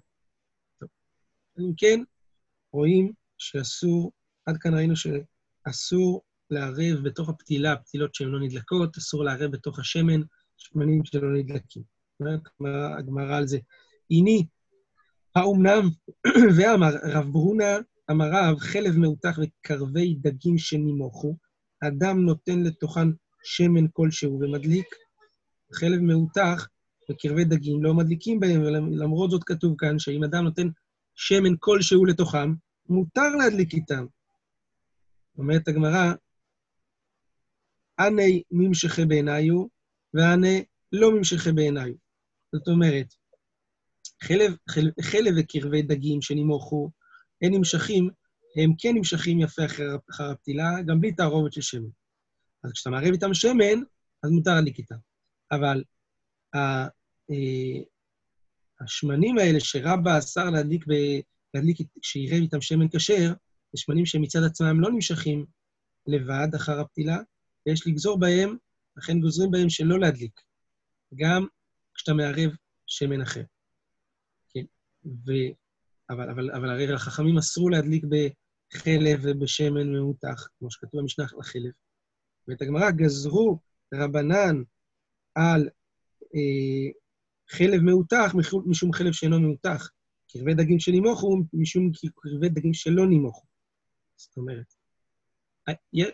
טוב. 0.79 0.89
אם 1.59 1.71
כן, 1.77 1.99
רואים 2.71 3.11
שאסור, 3.37 4.11
עד 4.45 4.57
כאן 4.57 4.73
ראינו 4.73 4.93
שאסור 4.95 6.21
לערב 6.49 7.03
בתוך 7.03 7.29
הפתילה, 7.29 7.75
פתילות 7.75 8.15
שהן 8.15 8.27
לא 8.27 8.39
נדלקות, 8.39 8.97
אסור 8.97 9.23
לערב 9.23 9.51
בתוך 9.51 9.79
השמן 9.79 10.21
שמנים 10.57 11.05
שלא 11.05 11.33
נדלקים. 11.33 11.83
אומרת 12.19 12.39
הגמרא 12.97 13.37
על 13.37 13.47
זה. 13.47 13.57
הנה, 14.11 14.41
האומנם, 15.35 15.89
ואמר 16.57 16.93
רב 17.03 17.25
ברונה, 17.31 17.77
אמר 18.11 18.25
רב, 18.31 18.57
חלב 18.59 18.97
מאותח 18.97 19.39
וקרבי 19.41 20.15
דגים 20.15 20.57
שנימוכו, 20.57 21.37
אדם 21.83 22.19
נותן 22.19 22.63
לתוכן 22.63 23.07
שמן 23.45 23.87
כלשהו 23.93 24.39
ומדליק, 24.41 24.95
חלב 25.73 25.99
מאותח 25.99 26.67
וקרבי 27.11 27.45
דגים 27.45 27.83
לא 27.83 27.93
מדליקים 27.93 28.39
בהם, 28.39 28.61
ולמרות 28.61 29.31
זאת 29.31 29.43
כתוב 29.43 29.75
כאן 29.77 29.99
שאם 29.99 30.23
אדם 30.23 30.43
נותן 30.43 30.67
שמן 31.15 31.55
כלשהו 31.59 32.05
לתוכם, 32.05 32.53
מותר 32.89 33.29
להדליק 33.39 33.73
איתם. 33.73 34.05
אומרת 35.37 35.67
הגמרא, 35.67 36.13
אנא 37.99 38.23
ממשכי 38.51 39.05
בעיניו, 39.05 39.65
ואנא 40.13 40.59
לא 40.91 41.11
ממשכי 41.11 41.51
בעיניו. 41.51 41.93
זאת 42.55 42.67
אומרת, 42.67 43.13
חלב, 44.23 44.55
חלב, 44.69 44.91
חלב 45.01 45.33
וקרבי 45.37 45.81
דגים 45.81 46.21
שנמוכו, 46.21 46.91
הם 47.41 47.53
נמשכים, 47.53 48.09
הם 48.63 48.73
כן 48.77 48.95
נמשכים 48.95 49.39
יפה 49.39 49.65
אחרי, 49.65 49.85
אחר 50.09 50.31
הפתילה, 50.31 50.81
גם 50.87 51.01
בלי 51.01 51.11
תערובת 51.11 51.53
של 51.53 51.61
שמן. 51.61 51.89
אז 52.65 52.71
כשאתה 52.73 52.89
מערב 52.89 53.13
איתם 53.13 53.33
שמן, 53.33 53.83
אז 54.23 54.31
מותר 54.31 54.55
להדליק 54.55 54.77
איתם. 54.79 54.95
אבל 55.51 55.83
ה, 56.55 56.57
אה, 57.31 57.83
השמנים 58.81 59.37
האלה 59.37 59.59
שרבא 59.59 60.17
אסר 60.17 60.49
להדליק, 60.49 60.85
ב, 60.87 60.93
להדליק 61.53 61.77
כשיראה 62.01 62.37
איתם 62.37 62.61
שמן 62.61 62.87
כשר, 62.89 63.33
זה 63.73 63.81
שמנים 63.81 64.05
שמצד 64.05 64.39
עצמם 64.45 64.81
לא 64.81 64.91
נמשכים 64.91 65.45
לבד 66.07 66.47
אחר 66.55 66.79
הפתילה, 66.79 67.17
ויש 67.65 67.87
לגזור 67.87 68.19
בהם, 68.19 68.57
לכן 68.97 69.19
גוזרים 69.19 69.51
בהם 69.51 69.69
שלא 69.69 69.99
להדליק, 69.99 70.41
גם 71.15 71.45
כשאתה 71.93 72.13
מערב 72.13 72.51
שמן 72.87 73.21
אחר. 73.21 73.43
כן, 74.53 74.65
ו... 75.05 75.31
אבל, 76.09 76.29
אבל, 76.29 76.51
אבל 76.51 76.69
הרי 76.69 76.93
החכמים 76.93 77.37
אסרו 77.37 77.69
להדליק 77.69 78.03
בחלב 78.03 79.19
ובשמן 79.23 79.87
ממותח, 79.87 80.47
כמו 80.59 80.71
שכתוב 80.71 81.01
במשנה 81.01 81.25
לחלב. 81.39 81.71
ואת 82.47 82.61
הגמרא 82.61 82.91
גזרו 82.91 83.59
רבנן 83.93 84.63
על 85.35 85.69
אה, 86.35 86.91
חלב 87.49 87.81
מאותח 87.81 88.33
משום 88.65 88.93
חלב 88.93 89.11
שאינו 89.11 89.39
מאותח. 89.39 89.89
קרבי 90.31 90.53
דגים 90.53 90.79
שנימוכו 90.79 91.37
משום 91.53 91.91
קרבי 92.15 92.49
דגים 92.49 92.73
שלא 92.73 93.07
נימוכו. 93.07 93.45
זאת 94.15 94.37
אומרת, 94.37 94.73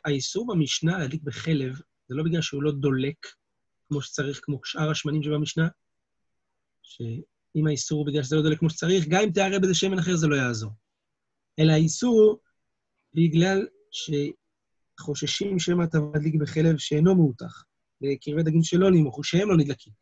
האיסור 0.05 0.47
במשנה 0.47 0.97
להדליק 0.97 1.23
בחלב, 1.23 1.75
זה 2.07 2.15
לא 2.15 2.23
בגלל 2.23 2.41
שהוא 2.41 2.63
לא 2.63 2.71
דולק 2.71 3.27
כמו 3.87 4.01
שצריך, 4.01 4.39
כמו 4.43 4.59
שאר 4.63 4.91
השמנים 4.91 5.23
שבמשנה, 5.23 5.67
שאם 6.81 7.67
האיסור 7.67 7.99
הוא 7.99 8.07
בגלל 8.07 8.23
שזה 8.23 8.35
לא 8.35 8.41
דולק 8.41 8.59
כמו 8.59 8.69
שצריך, 8.69 9.05
גם 9.07 9.21
אם 9.23 9.31
תערה 9.31 9.59
בזה 9.59 9.73
שמן 9.73 9.99
אחר 9.99 10.15
זה 10.15 10.27
לא 10.27 10.35
יעזור. 10.35 10.71
אלא 11.59 11.71
האיסור 11.71 12.39
בגלל 13.13 13.67
שחוששים 14.99 15.59
שמא 15.59 15.83
אתה 15.83 15.99
מדליק 15.99 16.35
בחלב 16.35 16.77
שאינו 16.77 17.15
מאותח, 17.15 17.63
בקרבי 18.01 18.43
דגים 18.43 18.63
שלא 18.63 18.91
נימוכו, 18.91 19.23
שהם 19.23 19.49
לא 19.49 19.57
נדלקים. 19.57 19.93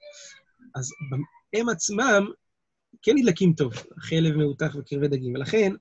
אז 0.75 0.89
הם 1.53 1.69
עצמם 1.69 2.25
כן 3.01 3.11
נדלקים 3.15 3.53
טוב, 3.53 3.73
חלב 3.99 4.35
מאותח 4.35 4.75
וקרבי 4.79 5.07
דגים, 5.07 5.33
ולכן, 5.35 5.71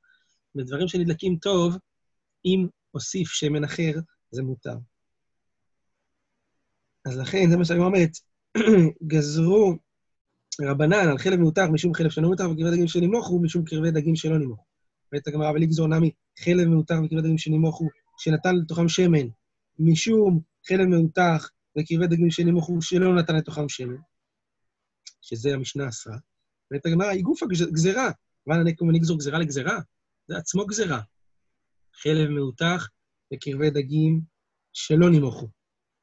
בדברים 0.54 0.88
שנדלקים 0.88 1.36
טוב, 1.36 1.76
אם 2.44 2.66
אוסיף 2.94 3.28
שמן 3.28 3.64
אחר, 3.64 3.92
זה 4.30 4.42
מותר. 4.42 4.74
אז 7.06 7.18
לכן, 7.18 7.50
זה 7.50 7.56
מה 7.56 7.64
שאני 7.64 7.78
אומרת, 7.78 8.10
גזרו 9.06 9.74
רבנן 10.60 11.08
על 11.08 11.18
חלב 11.18 11.40
מאותח 11.40 11.66
משום 11.72 11.94
חלב 11.94 12.10
שלא 12.10 12.28
מאותח 12.28 12.44
וקרבי 12.44 12.70
דגים 12.70 12.88
שנמוכו 12.88 13.42
משום 13.42 13.64
קרבי 13.64 13.90
דגים 13.90 14.16
שלא 14.16 14.38
נמוכו. 14.38 14.64
ואת 15.12 15.26
הגמרא, 15.26 15.50
אבל 15.50 15.58
לגזור 15.58 15.86
נמי 15.86 16.10
חלב 16.38 16.68
מאותח 16.68 16.96
וקרבי 17.04 17.22
דגים 17.22 17.38
שנמוכו, 17.38 17.88
שנתן 18.18 18.56
לתוכם 18.56 18.88
שמן, 18.88 19.28
משום 19.78 20.40
חלב 20.68 20.86
מאותח 20.86 21.50
וקרבי 21.78 22.06
דגים 22.06 22.30
שנמוכו 22.30 22.82
שלא 22.82 23.14
נתן 23.14 23.36
לתוכם 23.36 23.68
שמן, 23.68 23.96
שזה 25.22 25.54
המשנה 25.54 25.88
אסרה. 25.88 26.16
ואת 26.70 26.86
הגמרא, 26.86 27.06
היא 27.06 27.22
גוף 27.22 27.42
הגזרה. 27.42 28.10
אבל 28.48 28.60
אני 28.60 28.76
כמו 28.76 28.92
נגזור 28.92 29.18
גזרה 29.18 29.38
לגזרה, 29.38 29.78
זה 30.26 30.36
עצמו 30.36 30.66
גזרה. 30.66 31.00
חלב 31.94 32.28
מאותח 32.28 32.88
וקרבי 33.34 33.70
דגים 33.70 34.20
שלא 34.72 35.10
נימוכו. 35.10 35.48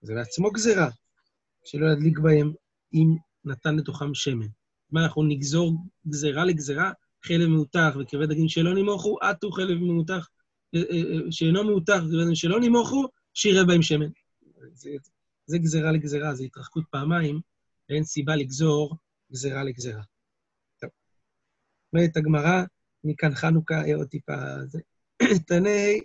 זה 0.02 0.14
לעצמו 0.14 0.52
גזרה, 0.52 0.90
שלא 1.66 1.86
ידליק 1.92 2.20
בהם 2.20 2.54
אם 2.94 3.16
נתן 3.46 3.76
לתוכם 3.76 4.14
שמן. 4.14 4.48
מה, 4.92 5.04
אנחנו 5.04 5.24
נגזור 5.24 5.74
גזרה 6.08 6.46
לגזרה, 6.46 6.92
חלב 7.26 7.48
מאותח 7.48 7.96
וקרבי 8.00 8.28
דגים 8.28 8.50
שלא 8.50 8.74
נימוכו, 8.74 9.18
עטו 9.22 9.52
חלב 9.52 9.78
מאותח, 9.78 10.30
שאינו 11.32 11.64
מאותח 11.64 11.94
וקרבי 12.08 12.24
דגים 12.24 12.36
שלא 12.36 12.60
נימוכו, 12.60 13.08
שיראה 13.34 13.66
בהם 13.66 13.82
שמן. 13.82 14.10
זה, 14.74 14.90
זה 15.46 15.58
גזרה 15.58 15.92
לגזרה, 15.92 16.36
זו 16.36 16.44
התרחקות 16.44 16.84
פעמיים, 16.90 17.40
ואין 17.90 18.04
סיבה 18.04 18.36
לגזור 18.36 18.96
גזרה 19.32 19.64
לגזרה. 19.64 20.02
אומרת 21.94 22.18
הגמרא, 22.18 22.64
מכאן 23.04 23.36
חנוכה, 23.36 23.82
עוד 23.96 24.08
טיפה 24.08 24.34
זה. 24.68 24.80
תנאי 25.48 26.02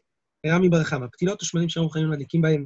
רמי 0.47 0.69
בר 0.69 0.85
חמא, 0.85 1.07
פתילות 1.07 1.43
ושמנים 1.43 1.69
שאנחנו 1.69 1.91
חיים 1.91 2.11
מדליקים 2.11 2.43
בהם 2.43 2.65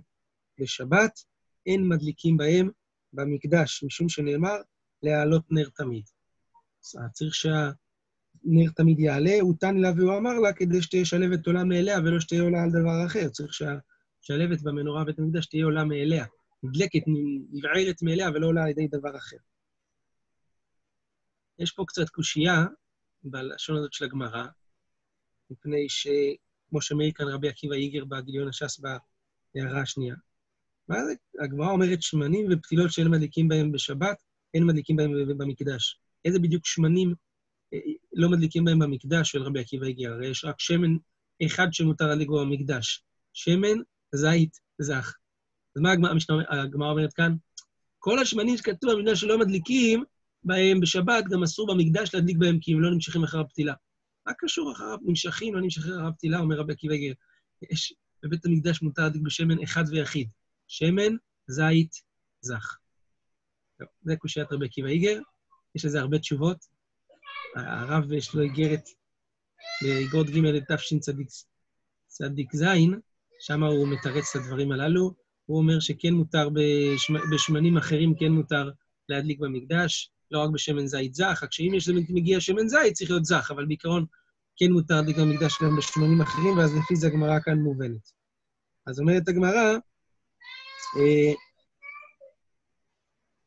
בשבת, 0.61 1.21
אין 1.67 1.89
מדליקים 1.89 2.37
בהם 2.37 2.71
במקדש, 3.13 3.85
משום 3.85 4.09
שנאמר 4.09 4.57
להעלות 5.03 5.45
נר 5.51 5.69
תמיד. 5.77 6.05
אז 6.81 6.99
צריך 7.13 7.35
שהנר 8.45 8.71
תמיד 8.71 9.01
יעלה, 9.01 9.41
הוא 9.41 9.55
תן 9.61 9.77
לה 9.77 9.93
והוא 9.97 10.19
אמר 10.19 10.39
לה, 10.39 10.53
כדי 10.53 10.83
שתהיה 10.83 11.05
שלבת 11.05 11.47
עולה 11.47 11.65
מאליה 11.65 11.99
ולא 11.99 12.21
שתהיה 12.21 12.43
עולה 12.43 12.63
על 12.63 12.71
דבר 12.71 13.07
אחר. 13.07 13.29
צריך 13.29 13.53
שהשלבת 13.55 14.63
במנורה 14.63 15.05
בית 15.05 15.19
המקדש 15.19 15.47
תהיה 15.47 15.65
עולה 15.65 15.85
מאליה, 15.85 16.25
נדלקת, 16.63 17.03
נבערת 17.53 18.03
מאליה 18.03 18.31
ולא 18.31 18.47
עולה 18.47 18.63
על 18.63 18.69
ידי 18.69 18.89
דבר 18.89 19.17
אחר. 19.17 19.37
יש 21.59 21.73
פה 21.73 21.85
קצת 21.87 22.09
קושייה 22.09 22.65
בלשון 23.25 23.77
הזאת 23.77 23.93
של 23.93 24.05
הגמרא, 24.05 24.47
מפני 25.51 25.87
שכמו 25.89 26.81
שמעיר 26.81 27.13
כאן 27.15 27.27
רבי 27.29 27.49
עקיבא 27.49 27.75
איגר 27.75 28.05
בגיליון 28.05 28.49
הש"ס 28.49 28.81
בהערה 29.55 29.81
השנייה, 29.81 30.15
מה 30.89 31.05
זה? 31.05 31.15
הגמרא 31.45 31.71
אומרת 31.71 32.03
שמנים 32.03 32.47
ופתילות 32.51 32.93
שאין 32.93 33.09
מדליקים 33.09 33.49
בהם 33.49 33.73
בשבת, 33.73 34.23
אין 34.55 34.65
מדליקים 34.65 34.97
בהם 34.97 35.39
במקדש. 35.39 36.01
איזה 36.25 36.39
בדיוק 36.39 36.67
שמנים 36.67 37.15
לא 38.15 38.31
מדליקים 38.31 38.65
בהם 38.65 38.79
במקדש 38.79 39.31
של 39.31 39.43
רבי 39.43 39.61
עקיבא 39.61 39.87
איגר? 39.87 40.13
הרי 40.13 40.27
יש 40.27 40.45
רק 40.45 40.61
שמן 40.61 40.97
אחד 41.47 41.67
שמותר 41.73 42.07
להדליק 42.07 42.29
בו 42.29 42.41
במקדש. 42.41 43.05
שמן, 43.33 43.79
זית, 44.15 44.61
זך. 44.79 45.15
אז 45.77 45.83
מה 45.83 45.93
הגמרא 46.63 46.91
אומרת 46.91 47.13
כאן? 47.13 47.35
כל 47.99 48.19
השמנים 48.19 48.57
שכתוב 48.57 48.93
במקדש 48.93 49.21
שלא 49.21 49.39
מדליקים, 49.39 50.05
בהם 50.45 50.81
בשבת, 50.81 51.25
גם 51.31 51.43
אסור 51.43 51.75
במקדש 51.75 52.15
להדליק 52.15 52.37
בהם, 52.37 52.59
כי 52.61 52.73
הם 52.73 52.81
לא 52.81 52.91
נמשכים 52.91 53.25
אחר 53.25 53.41
הפתילה. 53.41 53.75
מה 54.27 54.33
קשור 54.39 54.73
אחר 54.73 54.97
נמשכים, 55.03 55.55
לא 55.55 55.61
נמשכים 55.61 55.93
אחר 55.93 56.07
הפתילה, 56.07 56.39
אומר 56.39 56.57
רבי 56.57 56.73
עקיבא 56.73 56.97
גר. 56.97 57.13
יש 57.71 57.95
בבית 58.23 58.47
המקדש 58.47 58.83
מותר 58.83 59.03
להדליק 59.03 59.23
בשמן 59.23 59.63
אחד 59.63 59.85
ויחיד. 59.91 60.29
שמן, 60.69 61.17
זית, 61.47 61.93
זך. 62.41 62.77
טוב, 63.79 63.89
זה 64.03 64.17
קושיית 64.17 64.53
רבי 64.53 64.67
עקיבא 64.67 64.89
איגר. 64.89 65.21
יש 65.75 65.85
לזה 65.85 66.01
הרבה 66.01 66.19
תשובות. 66.19 66.74
הרב 67.55 68.13
יש 68.13 68.35
לו 68.35 68.43
איגרת 68.43 68.89
באיגרות 69.83 70.27
ג' 70.27 70.75
תשצ"ז, 70.75 72.65
שם 73.41 73.63
הוא 73.63 73.89
מתרץ 73.89 74.37
את 74.37 74.43
הדברים 74.43 74.73
הללו. 74.73 75.15
הוא 75.47 75.59
אומר 75.59 75.81
שכן 75.81 76.15
מותר 76.15 76.49
בשמנים 77.33 77.77
אחרים, 77.77 78.15
כן 78.19 78.33
מותר 78.33 78.71
להדליק 79.09 79.39
במקדש. 79.41 80.11
לא 80.31 80.39
רק 80.39 80.51
בשמן 80.51 80.87
זית 80.87 81.15
זך, 81.15 81.41
רק 81.43 81.53
שאם 81.53 81.73
יש 81.75 81.89
מגיע 81.89 82.41
שמן 82.41 82.69
זית, 82.69 82.95
צריך 82.95 83.11
להיות 83.11 83.25
זך, 83.25 83.51
אבל 83.51 83.67
בעיקרון 83.67 84.05
כן 84.57 84.73
מותר 84.73 84.95
להדליק 84.95 85.17
במקדש 85.17 85.63
גם 85.63 85.77
בשמנים 85.77 86.21
אחרים, 86.21 86.59
ואז 86.59 86.75
לפי 86.77 86.97
זה 86.97 87.07
הגמרא 87.07 87.41
כאן 87.41 87.59
מובנת. 87.59 88.13
אז 88.87 89.01
אומרת 89.01 89.29
הגמרא, 89.29 89.77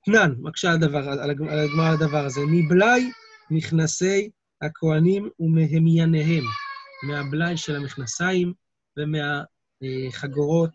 תנן, 0.06 0.36
מקשה 0.40 0.72
על 0.72 1.30
הגמרא 1.64 1.88
על 1.88 1.94
הדבר 1.94 2.26
הזה, 2.26 2.42
מבלאי 2.52 3.12
מכנסי 3.51 4.30
הכוהנים 4.62 5.30
ומהמייניהם, 5.39 6.44
מהבלאי 7.08 7.58
של 7.58 7.75
המכנסיים 7.75 8.54
ומהחגורות 8.98 10.74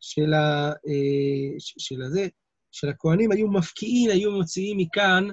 של, 0.00 0.34
ה, 0.34 0.72
של 1.58 2.02
הזה, 2.02 2.28
של 2.72 2.88
הכוהנים, 2.88 3.32
היו 3.32 3.48
מפקיעים, 3.48 4.10
היו 4.10 4.32
מוציאים 4.32 4.76
מכאן 4.76 5.24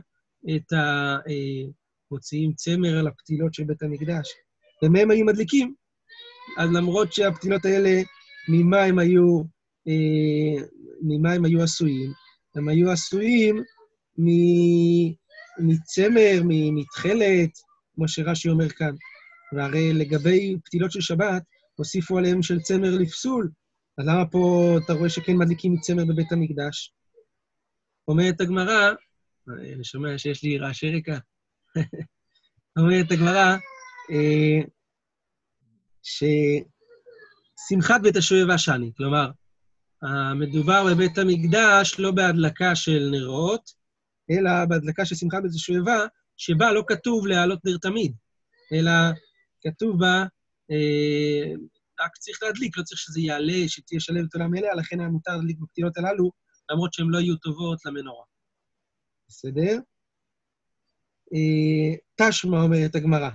את 0.55 0.73
ה... 0.73 1.15
אה, 1.29 1.71
מוציאים 2.11 2.53
צמר 2.53 2.99
על 2.99 3.07
הפתילות 3.07 3.53
של 3.53 3.63
בית 3.63 3.83
המקדש, 3.83 4.29
ומהם 4.83 5.11
היו 5.11 5.25
מדליקים. 5.25 5.73
אז 6.57 6.69
למרות 6.73 7.13
שהפתילות 7.13 7.65
האלה, 7.65 8.01
ממה 8.49 8.83
הם 8.83 8.99
היו 8.99 9.41
אה, 9.87 10.65
ממה 11.01 11.33
הם 11.33 11.45
היו 11.45 11.63
עשויים? 11.63 12.11
הם 12.55 12.67
היו 12.67 12.91
עשויים 12.91 13.63
מ- 14.17 15.24
מצמר, 15.59 16.41
מתכלת, 16.73 17.49
כמו 17.95 18.07
שרש"י 18.07 18.49
אומר 18.49 18.69
כאן. 18.69 18.95
והרי 19.53 19.93
לגבי 19.93 20.55
פתילות 20.65 20.91
של 20.91 21.01
שבת, 21.01 21.43
הוסיפו 21.75 22.17
עליהם 22.17 22.43
של 22.43 22.59
צמר 22.59 22.97
לפסול. 22.99 23.51
אז 23.97 24.07
למה 24.07 24.25
פה 24.25 24.75
אתה 24.85 24.93
רואה 24.93 25.09
שכן 25.09 25.37
מדליקים 25.37 25.73
מצמר 25.73 26.05
בבית 26.05 26.31
המקדש? 26.31 26.93
אומרת 28.07 28.41
הגמרא, 28.41 28.93
אה, 29.49 29.73
אני 29.73 29.83
שומע 29.83 30.17
שיש 30.17 30.43
לי 30.43 30.57
רעשי 30.57 30.97
רקע. 30.97 31.17
אומרת 32.79 33.11
הגמרא, 33.11 33.55
אה, 34.11 34.61
ששמחת 36.03 38.01
בית 38.01 38.15
השואבה 38.15 38.57
שני, 38.57 38.91
כלומר, 38.97 39.29
מדובר 40.35 40.85
בבית 40.85 41.17
המקדש 41.17 41.95
לא 41.99 42.11
בהדלקה 42.11 42.75
של 42.75 43.09
נרות, 43.11 43.71
אלא 44.31 44.65
בהדלקה 44.69 45.05
של 45.05 45.15
שמחת 45.15 45.41
בית 45.43 45.51
השואבה, 45.55 46.05
שבה 46.37 46.71
לא 46.71 46.83
כתוב 46.87 47.27
להעלות 47.27 47.65
נר 47.65 47.77
תמיד, 47.77 48.15
אלא 48.73 48.91
כתוב 49.61 49.99
בה, 49.99 50.23
אה, 50.71 51.53
רק 52.01 52.17
צריך 52.17 52.43
להדליק, 52.43 52.77
לא 52.77 52.83
צריך 52.83 53.01
שזה 53.01 53.21
יעלה, 53.21 53.67
שתהיה 53.67 53.99
שלבת 53.99 54.33
עולם 54.33 54.55
אליה, 54.55 54.75
לכן 54.75 54.99
היה 54.99 55.09
מותר 55.09 55.31
להדליק 55.31 55.57
בפתילות 55.59 55.97
הללו, 55.97 56.31
למרות 56.71 56.93
שהן 56.93 57.07
לא 57.09 57.17
יהיו 57.19 57.35
טובות 57.35 57.85
למנורה. 57.85 58.25
בסדר? 59.27 59.79
אה, 61.33 61.95
תשמע, 62.29 62.61
אומרת 62.61 62.95
הגמרא, 62.95 63.29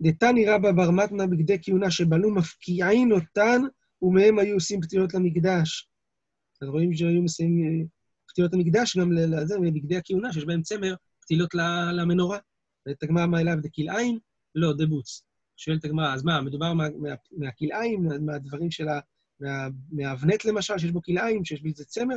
דתני 0.00 0.46
רבא 0.46 0.72
בר 0.72 0.90
מתנא 0.90 1.26
בגדי 1.26 1.56
כהונה 1.62 1.90
שבנו 1.90 2.34
מפקיעין 2.34 3.12
אותן, 3.12 3.62
ומהם 4.02 4.38
היו 4.38 4.54
עושים 4.54 4.80
פתילות 4.80 5.14
למקדש. 5.14 5.88
אז 6.62 6.68
רואים 6.68 6.94
שהיו 6.94 7.22
עושים 7.22 7.58
פתילות 8.34 8.52
למקדש 8.52 8.96
גם 8.96 9.12
לזה, 9.12 9.54
בגדי 9.58 9.96
הכהונה, 9.96 10.32
שיש 10.32 10.44
בהם 10.44 10.62
צמר, 10.62 10.94
פתילות 11.20 11.54
למנורה. 11.92 12.38
ואת 12.86 13.02
הגמרא 13.02 13.26
מה 13.26 13.40
אליו 13.40 13.56
דכלאיים? 13.62 14.18
לא, 14.54 14.72
דבוץ. 14.72 15.22
שואלת 15.56 15.84
הגמרא, 15.84 16.14
אז 16.14 16.24
מה, 16.24 16.40
מדובר 16.40 16.72
מהכלאיים, 17.32 18.08
מהדברים 18.26 18.70
של 18.70 18.88
ה... 18.88 19.00
מהאבנט 19.92 20.44
למשל, 20.44 20.78
שיש 20.78 20.90
בו 20.90 21.02
כלאיים, 21.02 21.44
שיש 21.44 21.62
בזה 21.62 21.84
צמר? 21.84 22.16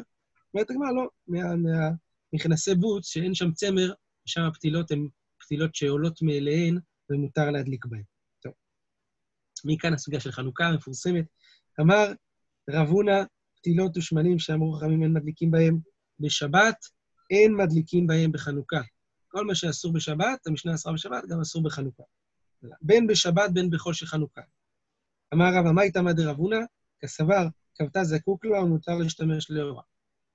אומרת 0.53 0.69
הגמרא, 0.69 0.91
לא, 0.91 1.09
מהמכנסי 1.27 2.75
בוץ, 2.75 3.07
שאין 3.07 3.33
שם 3.33 3.51
צמר, 3.51 3.93
ושם 4.25 4.41
הפתילות 4.41 4.91
הן 4.91 5.07
פתילות 5.39 5.75
שעולות 5.75 6.21
מאליהן, 6.21 6.79
ומותר 7.09 7.51
להדליק 7.51 7.85
בהן. 7.85 8.03
טוב. 8.41 8.53
מכאן 9.65 9.93
הסוגיה 9.93 10.19
של 10.19 10.31
חנוכה 10.31 10.65
המפורסמת. 10.67 11.25
אמר 11.79 12.05
רב 12.69 12.87
הונא, 12.87 13.23
פתילות 13.57 13.97
ושמנים 13.97 14.39
שאמרו 14.39 14.73
חכמים 14.73 15.03
אין 15.03 15.13
מדליקים 15.13 15.51
בהם 15.51 15.79
בשבת, 16.19 16.85
אין 17.29 17.55
מדליקים 17.55 18.07
בהם 18.07 18.31
בחנוכה. 18.31 18.81
כל 19.27 19.45
מה 19.45 19.55
שאסור 19.55 19.93
בשבת, 19.93 20.47
המשנה 20.47 20.75
אסרה 20.75 20.93
בשבת, 20.93 21.23
גם 21.29 21.41
אסור 21.41 21.63
בחנוכה. 21.63 22.03
בין 22.81 23.07
בשבת, 23.07 23.51
בין 23.53 23.69
בחול 23.69 23.93
של 23.93 24.05
חנוכה. 24.05 24.41
אמר 25.33 25.45
רבא, 25.59 25.71
מה 25.71 25.81
איתמא 25.81 26.11
דרב 26.11 26.37
הונא? 26.37 26.59
כסבר, 26.99 27.47
כבתה 27.75 28.03
זקוק 28.03 28.45
לה 28.45 28.63
ומותר 28.63 28.95
להשתמש 28.95 29.51
לאורה. 29.51 29.83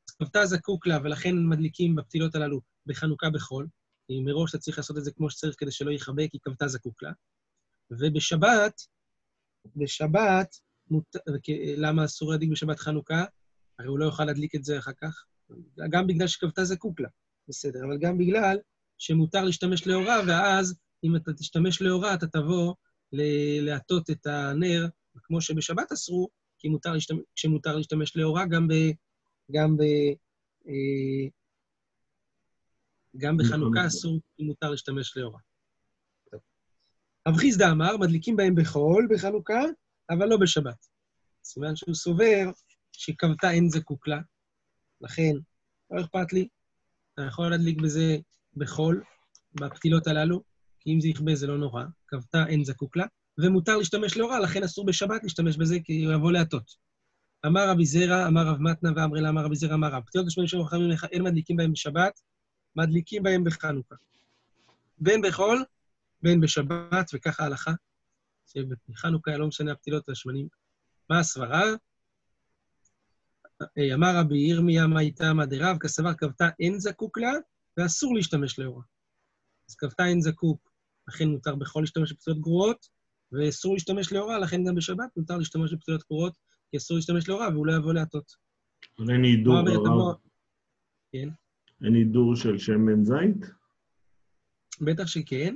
אז 0.08 0.14
כבתה 0.14 0.46
זקוק 0.46 0.86
לה, 0.86 0.98
ולכן 1.04 1.34
מדליקים 1.48 1.94
בפתילות 1.94 2.34
הללו 2.34 2.60
בחנוכה 2.86 3.30
בחול, 3.30 3.68
כי 4.06 4.20
מראש 4.20 4.50
אתה 4.50 4.58
צריך 4.58 4.78
לעשות 4.78 4.98
את 4.98 5.04
זה 5.04 5.12
כמו 5.12 5.30
שצריך 5.30 5.54
כדי 5.58 5.70
שלא 5.70 5.90
יכבה, 5.90 6.28
כי 6.28 6.38
כבתה 6.42 6.68
זקוק 6.68 7.02
לה. 7.02 7.12
ובשבת, 7.90 8.80
בשבת, 9.76 10.56
מות... 10.90 11.16
למה 11.76 12.04
אסור 12.04 12.32
להדליק 12.32 12.50
בשבת 12.50 12.80
חנוכה? 12.80 13.24
הרי 13.78 13.88
הוא 13.88 13.98
לא 13.98 14.04
יוכל 14.04 14.24
להדליק 14.24 14.54
את 14.54 14.64
זה 14.64 14.78
אחר 14.78 14.92
כך. 14.92 15.24
גם 15.90 16.06
בגלל 16.06 16.26
שכבתה 16.26 16.64
זקוק 16.64 17.00
לה, 17.00 17.08
בסדר, 17.48 17.80
אבל 17.84 17.98
גם 17.98 18.18
בגלל 18.18 18.58
שמותר 18.98 19.44
להשתמש 19.44 19.86
לאורה, 19.86 20.20
ואז 20.26 20.74
אם 21.04 21.16
אתה 21.16 21.32
תשתמש 21.32 21.82
לאורה, 21.82 22.14
אתה 22.14 22.26
תבוא 22.26 22.74
להטות 23.60 24.10
את 24.10 24.26
הנר, 24.26 24.86
כמו 25.22 25.40
שבשבת 25.40 25.92
אסרו, 25.92 26.28
כי 26.58 26.68
מותר 26.68 26.92
להשתמש, 26.92 27.20
כשמותר 27.34 27.76
להשתמש 27.76 28.16
לאורה, 28.16 28.46
גם 28.46 28.68
ב... 28.68 28.72
גם 29.52 29.76
ב... 29.76 29.82
אה, 30.68 31.28
גם 33.16 33.36
בחנוכה 33.36 33.86
אסור, 33.86 34.20
כי 34.36 34.42
מותר 34.44 34.70
להשתמש 34.70 35.16
לאורה. 35.16 35.38
רב 37.28 37.36
חיסדא 37.36 37.70
אמר, 37.70 37.96
מדליקים 37.96 38.36
בהם 38.36 38.54
בחול 38.54 39.08
בחנוכה, 39.10 39.60
אבל 40.10 40.28
לא 40.28 40.36
בשבת. 40.36 40.86
סימן 41.44 41.76
שהוא 41.76 41.94
סובר 41.94 42.50
שכבתה 42.92 43.50
אין 43.50 43.68
זקוק 43.68 44.08
לה, 44.08 44.20
לכן 45.02 45.32
לא 45.90 46.00
אכפת 46.00 46.32
לי, 46.32 46.48
אתה 47.14 47.22
יכול 47.22 47.50
להדליק 47.50 47.80
בזה 47.80 48.16
בחול, 48.56 49.02
בפתילות 49.54 50.06
הללו, 50.06 50.42
כי 50.80 50.94
אם 50.94 51.00
זה 51.00 51.08
יכבה 51.08 51.34
זה 51.34 51.46
לא 51.46 51.58
נורא, 51.58 51.84
כבתה 52.08 52.44
אין 52.48 52.64
זקוק 52.64 52.96
לה, 52.96 53.04
ומותר 53.38 53.76
להשתמש 53.76 54.16
לאורה, 54.16 54.40
לכן 54.40 54.62
אסור 54.62 54.86
בשבת 54.86 55.22
להשתמש 55.22 55.56
בזה, 55.56 55.76
כי 55.84 56.04
הוא 56.04 56.14
יבוא 56.14 56.32
להטות. 56.32 56.74
אמר 57.46 57.68
רבי 57.68 57.84
זרע, 57.84 58.26
אמר 58.26 58.46
רב 58.46 58.60
מתנה 58.60 58.90
ואמרי 58.96 59.20
לה, 59.20 59.28
אמר 59.28 59.44
רבי 59.44 59.56
זרע, 59.56 59.74
אמר 59.74 59.88
רב. 59.88 60.02
פתילות 60.06 60.26
השמונים 60.26 60.48
של 60.48 60.64
חכמים 60.64 60.90
אין 61.12 61.22
מדליקים 61.22 61.56
בהם 61.56 61.72
בשבת, 61.72 62.20
מדליקים 62.76 63.22
בהם 63.22 63.44
בחנוכה. 63.44 63.94
בין 64.98 65.22
בחול, 65.22 65.64
בין 66.22 66.40
בשבת, 66.40 67.10
וככה 67.14 67.42
ההלכה, 67.42 67.72
שבחנוכה 68.46 69.36
לא 69.36 69.46
משנה 69.46 69.72
הפתילות 69.72 70.08
והשמנים. 70.08 70.48
מה 71.10 71.18
הסברה? 71.18 71.62
אמר 73.94 74.16
רבי 74.16 74.38
ירמיה, 74.38 74.86
מה 74.86 75.00
איתה 75.00 75.32
מה 75.32 75.46
דרב, 75.46 75.76
כסבר 75.80 76.14
כבתה 76.14 76.48
אין 76.60 76.78
זקוק 76.78 77.18
לה, 77.18 77.32
ואסור 77.76 78.14
להשתמש 78.14 78.58
לאורה. 78.58 78.82
אז 79.68 79.74
כבתה 79.74 80.06
אין 80.06 80.20
זקוק, 80.20 80.70
לכן 81.08 81.28
מותר 81.28 81.54
בכל 81.54 81.80
להשתמש 81.80 82.12
בפתילות 82.12 82.40
גרועות, 82.40 82.88
ואסור 83.32 83.74
להשתמש 83.74 84.12
לאורה, 84.12 84.38
לכן 84.38 84.64
גם 84.64 84.74
בשבת 84.74 85.16
מותר 85.16 85.38
להשתמש 85.38 85.72
בפתילות 85.72 86.04
גרועות, 86.08 86.38
כי 86.70 86.76
אסור 86.76 86.96
להשתמש 86.96 87.28
לאורה, 87.28 87.48
והוא 87.48 87.66
לא 87.66 87.72
יבוא 87.72 87.92
להטות. 87.92 88.32
אבל 88.98 89.10
אין 89.10 89.24
הידור 89.24 89.56
הרב. 89.56 90.16
כן. 91.12 91.28
אין 91.84 91.94
הידור 91.94 92.36
של 92.36 92.58
שמן 92.58 93.04
זית? 93.04 93.50
בטח 94.80 95.06
שכן, 95.06 95.54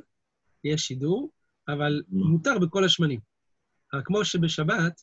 יש 0.64 0.82
שידור, 0.82 1.30
אבל 1.68 2.02
מותר 2.08 2.58
בכל 2.58 2.84
השמנים. 2.84 3.20
כמו 4.04 4.24
שבשבת, 4.24 5.02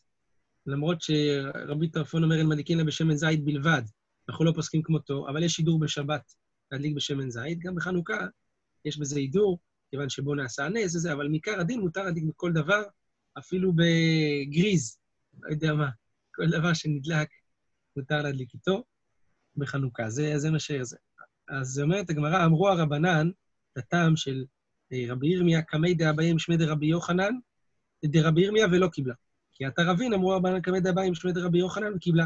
למרות 0.66 1.02
שרבי 1.02 1.88
טרפון 1.88 2.24
אומר 2.24 2.38
אין 2.38 2.48
מדליקין 2.48 2.78
לה 2.78 2.84
בשמן 2.84 3.16
זית 3.16 3.44
בלבד, 3.44 3.82
אנחנו 4.30 4.46
לא 4.46 4.52
פוסקים 4.56 4.82
כמותו, 4.84 5.30
אבל 5.30 5.44
יש 5.44 5.54
שידור 5.54 5.80
בשבת 5.80 6.34
להדליק 6.72 6.96
בשמן 6.96 7.30
זית, 7.30 7.60
גם 7.60 7.76
בחנוכה 7.76 8.28
יש 8.86 8.98
בזה 8.98 9.20
הידור, 9.20 9.60
כיוון 9.92 10.10
שבו 10.10 10.36
נעשה 10.36 10.66
הנס 10.66 10.96
וזה, 10.96 11.14
אבל 11.14 11.28
מעיקר 11.28 11.60
הדין 11.60 11.80
מותר 11.80 12.04
להדליק 12.04 12.24
בכל 12.24 12.52
דבר, 12.52 12.84
אפילו 13.38 13.74
בגריז, 13.74 14.98
לא 15.42 15.50
יודע 15.50 15.74
מה, 15.74 15.90
כל 16.36 16.50
דבר 16.50 16.74
שנדלק, 16.74 17.28
מותר 17.98 18.22
להדליק 18.22 18.54
איתו 18.54 18.84
בחנוכה. 19.56 20.10
זה, 20.10 20.34
זה 20.38 20.52
מה 20.52 20.60
שזה. 20.60 20.98
אז 21.50 21.80
אומרת 21.80 22.10
הגמרא, 22.10 22.46
אמרו 22.46 22.70
הרבנן, 22.70 23.30
הטעם 23.78 24.16
של 24.16 24.46
אה, 24.94 25.06
רבי 25.10 25.28
ירמיה, 25.28 25.62
קמי 25.62 25.94
דאביים 25.94 26.40
שמי 26.40 26.58
דרבי 26.58 26.86
יוחנן, 26.86 27.34
דרבי 28.06 28.42
ירמיה 28.42 28.66
ולא 28.72 28.88
קיבלה. 28.88 29.14
כי 29.54 29.68
אתה 29.68 29.82
רבין, 29.82 30.14
אמרו 30.14 30.30
רבנן 30.30 30.62
קמי 30.62 30.80
דאביים 30.80 31.16
שמי 31.16 31.32
דרבי 31.32 31.60
יוחנן 31.60 31.94
וקיבלה. 31.96 32.26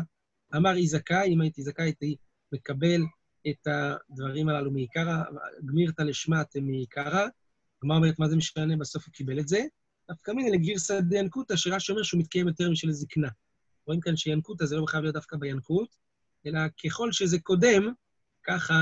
אמר 0.55 0.69
היא 0.69 0.89
זכאי, 0.89 1.33
אם 1.33 1.41
הייתי 1.41 1.61
זכאי, 1.63 1.85
הייתי 1.85 2.15
מקבל 2.51 3.01
את 3.49 3.67
הדברים 3.67 4.49
הללו 4.49 4.71
מעיקרא, 4.71 5.23
גמירתא 5.65 6.01
לשמת 6.01 6.55
מעיקרא. 6.55 7.27
הגמרא 7.77 7.97
אומרת, 7.97 8.19
מה 8.19 8.29
זה 8.29 8.35
משנה? 8.35 8.77
בסוף 8.77 9.05
הוא 9.05 9.13
קיבל 9.13 9.39
את 9.39 9.47
זה. 9.47 9.59
דווקא 10.09 10.31
מינא 10.31 10.49
לגרסא 10.49 10.99
דיינקותא, 10.99 11.55
שרש"י 11.55 11.91
אומר 11.91 12.03
שהוא 12.03 12.19
מתקיים 12.19 12.47
יותר 12.47 12.71
משל 12.71 12.91
זקנה. 12.91 13.29
רואים 13.87 14.01
כאן 14.01 14.15
שינקותא 14.15 14.65
זה 14.65 14.75
לא 14.75 14.85
חייב 14.85 15.03
להיות 15.03 15.15
דווקא 15.15 15.37
בינקות, 15.37 15.95
אלא 16.45 16.59
ככל 16.83 17.11
שזה 17.11 17.39
קודם, 17.39 17.93
ככה 18.43 18.73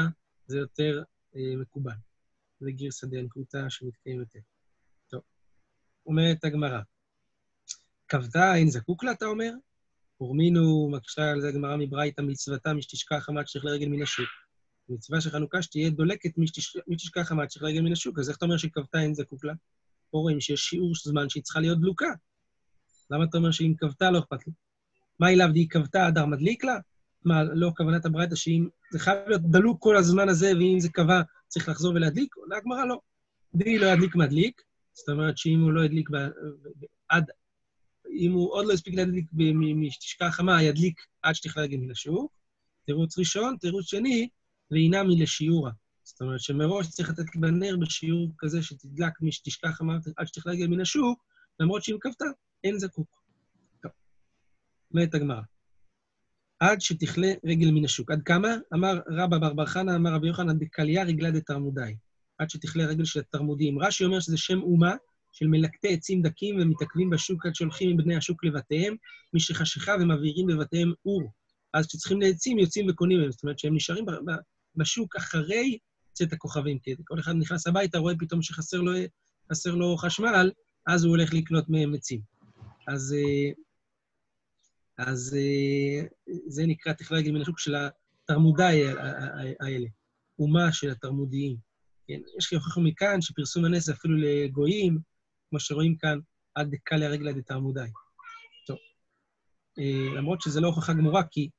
זה 0.47 0.57
יותר 0.57 1.03
אה, 1.35 1.55
מקובל. 1.61 1.95
זה 2.59 2.71
גרסא 2.71 3.07
דיינקותא 3.07 3.69
שמתקיים 3.69 4.19
יותר. 4.19 4.39
טוב, 5.09 5.21
אומרת 6.05 6.43
הגמרא, 6.43 6.79
אין 8.55 8.69
זקוק 8.69 9.03
לה, 9.03 9.11
אתה 9.11 9.25
אומר? 9.25 9.51
ורמינו, 10.21 10.89
מקשה 10.91 11.31
על 11.31 11.41
זה 11.41 11.49
הגמרא 11.49 11.75
מברייתא 11.79 12.21
מצוותה 12.21 12.73
משתשכח 12.73 13.29
עמד 13.29 13.47
שצריך 13.47 13.65
לרגל 13.65 13.87
מן 13.87 14.01
השוק. 14.01 14.29
מצווה 14.89 15.21
של 15.21 15.29
חנוכה 15.29 15.61
שתהיה 15.61 15.89
דולקת 15.89 16.31
משתשכח 16.87 17.31
עמד 17.31 17.49
שצריך 17.49 17.63
לרגל 17.63 17.81
מן 17.81 17.91
השוק, 17.91 18.19
אז 18.19 18.29
איך 18.29 18.37
אתה 18.37 18.45
אומר 18.45 18.57
שכבתה 18.57 19.01
אין 19.01 19.13
זקוק 19.13 19.45
לה? 19.45 19.53
פה 20.11 20.17
רואים 20.17 20.41
שיש 20.41 20.59
שיעור 20.59 20.93
זמן 21.03 21.29
שהיא 21.29 21.43
צריכה 21.43 21.59
להיות 21.59 21.81
דלוקה. 21.81 22.13
למה 23.11 23.23
אתה 23.23 23.37
אומר 23.37 23.51
שאם 23.51 23.73
כבתה 23.77 24.11
לא 24.11 24.19
אכפת 24.19 24.47
לי? 24.47 24.53
מה 25.19 25.29
אליו 25.29 25.49
די 25.53 25.67
כבתה 25.67 26.07
אדר 26.07 26.25
מדליק 26.25 26.63
לה? 26.63 26.77
מה, 27.25 27.43
לא 27.43 27.71
כוונת 27.77 28.05
הברייתא 28.05 28.35
שאם 28.35 28.67
זה 28.91 28.99
חייב 28.99 29.29
להיות 29.29 29.41
דלוק 29.41 29.83
כל 29.83 29.97
הזמן 29.97 30.29
הזה, 30.29 30.51
ואם 30.57 30.79
זה 30.79 30.89
קבע 30.89 31.21
צריך 31.47 31.69
לחזור 31.69 31.93
ולהדליק? 31.95 32.35
עונה 32.35 32.57
הגמרא 32.57 32.85
לא. 32.85 32.99
די 33.55 33.77
לא 33.77 33.85
ידליק 33.85 34.15
מדליק, 34.15 34.61
זאת 34.93 35.09
אומרת 35.09 35.37
שאם 35.37 35.61
הוא 35.61 35.71
לא 35.71 35.85
ידליק. 35.85 36.09
עד 37.09 37.31
אם 38.15 38.31
הוא 38.31 38.53
עוד 38.53 38.65
לא 38.65 38.73
הספיק 38.73 38.93
להדליק 38.93 39.25
משתשכה 39.75 40.31
חמה, 40.31 40.63
ידליק 40.63 41.01
עד 41.21 41.35
שתכלה 41.35 41.63
רגל 41.63 41.77
מן 41.77 41.91
השוק. 41.91 42.31
תירוץ 42.85 43.17
ראשון, 43.19 43.55
תירוץ 43.61 43.85
שני, 43.85 44.29
ואינה 44.71 45.03
מלשיעורה. 45.03 45.71
זאת 46.03 46.21
אומרת 46.21 46.39
שמראש 46.39 46.89
צריך 46.89 47.09
לתת 47.09 47.35
בנר 47.35 47.75
בשיעור 47.81 48.31
כזה 48.37 48.63
שתדלק 48.63 49.21
משתשכה 49.21 49.71
חמה 49.71 49.97
עד 50.17 50.27
שתכלה 50.27 50.53
רגל 50.53 50.67
מן 50.67 50.81
השוק, 50.81 51.23
למרות 51.59 51.83
שאם 51.83 51.97
כבתה, 52.01 52.25
אין 52.63 52.79
זקוק. 52.79 53.21
טוב. 53.81 53.91
אומרת 54.91 55.15
הגמרא. 55.15 55.41
עד 56.59 56.81
שתכלה 56.81 57.33
רגל 57.45 57.71
מן 57.71 57.85
השוק. 57.85 58.11
עד 58.11 58.21
כמה? 58.23 58.49
אמר 58.73 58.99
רבא 59.07 59.37
בר 59.37 59.53
בר 59.53 59.65
חנא, 59.65 59.95
אמר 59.95 60.13
רבי 60.13 60.27
יוחנן, 60.27 60.59
דקליה 60.59 61.03
רגלה 61.03 61.31
דתרמודאי. 61.31 61.95
עד 62.37 62.49
שתכלה 62.49 62.85
רגל 62.85 63.05
של 63.05 63.19
התרמודים. 63.19 63.79
רש"י 63.79 64.05
אומר 64.05 64.19
שזה 64.19 64.37
שם 64.37 64.61
אומה 64.61 64.95
של 65.35 65.47
מלקטי 65.47 65.93
עצים 65.93 66.21
דקים 66.21 66.59
ומתעכבים 66.59 67.09
בשוק 67.09 67.45
עד 67.45 67.55
שהולכים 67.55 67.89
עם 67.89 67.97
בני 67.97 68.15
השוק 68.15 68.43
לבתיהם, 68.43 68.95
משחשיכה 69.33 69.91
ומבעירים 69.99 70.47
בבתיהם 70.47 70.93
אור. 71.05 71.31
אז 71.73 71.87
כשצריכים 71.87 72.21
לעצים, 72.21 72.59
יוצאים 72.59 72.85
וקונים 72.89 73.19
מהם. 73.19 73.31
זאת 73.31 73.43
אומרת 73.43 73.59
שהם 73.59 73.75
נשארים 73.75 74.05
בשוק 74.75 75.15
אחרי 75.15 75.77
צאת 76.13 76.33
הכוכבים. 76.33 76.79
כי 76.79 76.95
כל 77.05 77.19
אחד 77.19 77.35
נכנס 77.35 77.67
הביתה, 77.67 77.97
רואה 77.97 78.13
פתאום 78.19 78.41
שחסר 78.41 78.81
לו, 78.81 78.91
לו 79.65 79.97
חשמל, 79.97 80.51
אז 80.87 81.03
הוא 81.03 81.09
הולך 81.09 81.33
לקנות 81.33 81.69
מהם 81.69 81.93
עצים. 81.93 82.21
אז, 82.87 83.15
אה, 83.17 83.51
אז 84.97 85.37
אה, 85.37 86.07
זה 86.47 86.65
נקרא 86.65 86.93
תכלה 86.93 87.17
רגל 87.17 87.31
מן 87.31 87.41
השוק 87.41 87.59
של 87.59 87.75
התרמודי 87.75 88.83
האלה, 89.59 89.87
אומה 90.39 90.71
של 90.71 90.89
התרמודיים. 90.89 91.57
כן, 92.07 92.19
יש 92.37 92.51
לי 92.51 92.57
הוכחנו 92.57 92.83
מכאן 92.83 93.21
שפרסום 93.21 93.65
הנס 93.65 93.89
אפילו 93.89 94.17
לגויים, 94.17 94.99
כמו 95.49 95.59
שרואים 95.59 95.97
כאן, 95.97 96.19
עד 96.55 96.71
דקליה 96.71 97.09
רגלה 97.09 97.31
דתרמודי. 97.33 97.89
טוב, 98.67 98.77
אה, 99.79 100.15
למרות 100.17 100.41
שזו 100.41 100.61
לא 100.61 100.67
הוכחה 100.67 100.93
גמורה, 100.93 101.23
כי, 101.31 101.49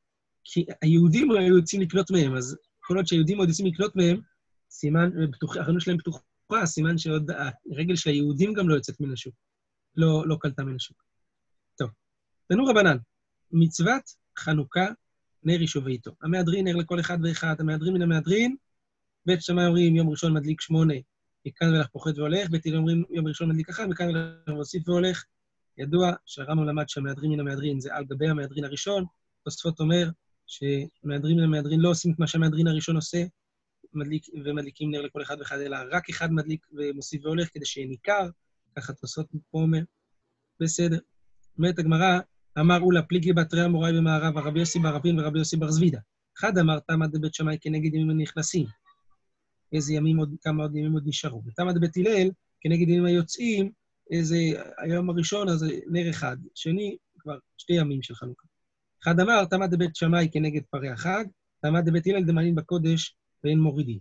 כי 0.45 0.67
היהודים 0.83 1.31
היו 1.31 1.57
יוצאים 1.57 1.83
לקנות 1.83 2.11
מהם, 2.11 2.37
אז 2.37 2.57
כל 2.81 2.97
עוד 2.97 3.07
שהיהודים 3.07 3.39
עוד 3.39 3.49
יוצאים 3.49 3.69
לקנות 3.69 3.97
מהם, 3.97 4.21
סימן, 4.71 5.11
החנות 5.61 5.81
שלהם 5.81 5.99
פתוחה, 5.99 6.67
סימן 6.67 6.99
שעוד 6.99 7.31
הרגל 7.73 7.97
של 7.97 8.11
היהודים 8.11 8.53
גם 8.53 8.69
לא 8.69 8.75
יוצאת 8.75 9.01
מן 9.01 9.13
השוק, 9.13 9.35
לא, 9.97 10.25
לא 10.27 10.37
קלטה 10.41 10.65
מן 10.65 10.77
השוק. 10.77 11.03
טוב, 11.79 11.91
תנו 12.49 12.65
רבנן, 12.65 12.97
מצוות 13.53 14.03
חנוכה 14.39 14.87
נר 15.43 15.61
איש 15.61 15.77
וביתו. 15.77 16.11
המהדרין 16.23 16.69
נר 16.69 16.77
לכל 16.77 17.01
אחד 17.01 17.19
ואחד, 17.23 17.55
המהדרין 17.59 17.95
מן 17.95 18.03
המהדרין, 18.03 18.57
בית 19.27 19.43
שמאי 19.43 19.67
אומרים 19.67 19.97
יום 19.97 20.11
ראשון 20.11 20.35
מדליק 20.35 20.61
שמונה, 20.61 20.95
מכאן 21.47 21.75
ולך 21.75 21.87
פוחת 21.87 22.19
והולך, 22.19 22.49
הלל 22.67 22.77
אומרים 22.77 23.05
יום 23.11 23.27
ראשון 23.27 23.49
מדליק 23.49 23.69
אחד, 23.69 23.87
מכאן 23.87 24.09
ולך 24.09 24.49
מוסיף 24.49 24.89
והולך. 24.89 25.25
ידוע 25.79 26.13
שהרמב"ם 26.27 26.65
למד 26.65 26.89
שהמהדרין 26.89 27.31
מן 27.33 27.41
המהדרין 27.41 27.81
זה 27.81 27.95
על 27.95 28.05
גבי 28.05 28.29
המהדרין 28.29 28.65
הראשון, 28.65 29.05
תוספות 29.45 29.81
אומר 29.81 30.11
שמהדרין 30.47 31.37
מן 31.37 31.43
המהדרין 31.43 31.81
לא 31.81 31.91
עושים 31.91 32.13
את 32.13 32.19
מה 32.19 32.27
שהמהדרין 32.27 32.67
הראשון 32.67 32.97
עושה, 32.97 33.25
מדליק, 33.95 34.27
ומדליקים 34.45 34.91
נר 34.91 35.01
לכל 35.01 35.23
אחד 35.23 35.37
ואחד, 35.39 35.59
אלא 35.59 35.77
רק 35.91 36.11
אחד 36.11 36.33
מדליק 36.33 36.67
ומוסיף 36.73 37.25
והולך 37.25 37.49
כדי 37.55 37.65
שיהיה 37.65 37.87
ניכר, 37.87 38.29
ככה 38.77 38.93
תוספות 38.93 39.27
פה 39.51 39.59
אומר. 39.59 39.81
בסדר. 40.61 40.99
אומרת 41.59 41.79
הגמרא, 41.79 42.19
אמר 42.59 42.81
אולה 42.81 43.03
פליגי 43.03 43.33
בתרי 43.33 43.65
אמוראי 43.65 43.93
במערב, 43.93 44.39
הרבי 44.39 44.61
יוסי 44.61 44.79
בר 44.79 44.95
רבין 44.95 45.21
ורבי 45.21 45.39
יוסי 45.39 45.57
בר 45.57 45.71
זבידה. 45.71 45.99
אחד 46.39 46.59
אמר, 46.59 46.79
תמא 46.81 47.07
דבית 47.07 47.35
שמאי 47.35 47.57
כנגד 47.61 47.95
ימים 47.95 48.11
הנכנסים. 48.11 48.67
איזה 49.73 49.95
ימים 49.95 50.17
עוד, 50.17 50.35
כמה 50.43 50.63
עוד 50.63 50.77
ימים 50.77 50.93
עוד 50.93 51.03
נשארו. 51.07 51.43
ותמא 51.47 51.73
דבית 51.73 51.97
הלל, 51.97 52.31
כנגד 52.61 52.89
ימים 52.89 53.05
היוצאים, 53.05 53.71
איזה, 54.11 54.37
היום 54.79 55.11
הראשון, 55.11 55.49
אז 55.49 55.67
נר 55.87 56.11
אחד. 56.11 56.37
שני, 56.55 56.97
כבר 57.19 57.39
שתי 57.57 57.73
ימים 57.73 58.03
של 58.03 58.15
חנוכה. 58.15 58.47
אחד 59.03 59.21
אמר, 59.21 59.45
תמא 59.45 59.67
דבית 59.67 59.97
שמאי 59.97 60.29
כנגד 60.33 60.63
פרי 60.71 60.89
החג, 60.89 61.25
תמא 61.63 61.81
דבית 61.81 62.07
הלל 62.07 62.25
דמאנין 62.25 62.55
בקודש 62.55 63.17
ואין 63.45 63.61
מורידים. 63.61 63.99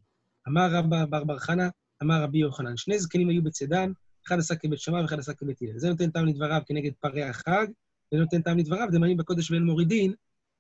אמר 0.48 0.68
רבא 0.72 1.06
בר 1.06 1.24
בר 1.24 1.40
חנא, 1.40 1.68
אמר 2.04 2.24
רבי 2.24 2.38
יוחנן, 2.38 2.78
שני 2.78 3.00
זקנים 3.00 3.30
היו 3.30 3.44
בצדן, 3.44 3.92
אחד 4.28 4.40
עשה 4.40 4.56
כבית 4.56 4.80
שמאי 4.80 5.02
ואחד 5.02 5.20
עשה 5.20 5.34
כבית 5.34 5.62
הלל. 5.62 5.80
זה 5.80 5.90
נותן 5.90 6.12
טעם 6.12 6.26
לדבריו 6.26 6.62
כנגד 6.66 6.92
פרי 7.00 7.24
החג, 7.24 7.68
זה 8.12 8.18
נותן 8.18 8.42
טעם 8.42 8.58
לדבריו, 8.58 8.88
דמאנין 8.92 9.18
בקודש 9.18 9.52
ואין 9.52 9.64
מורידין. 9.64 10.14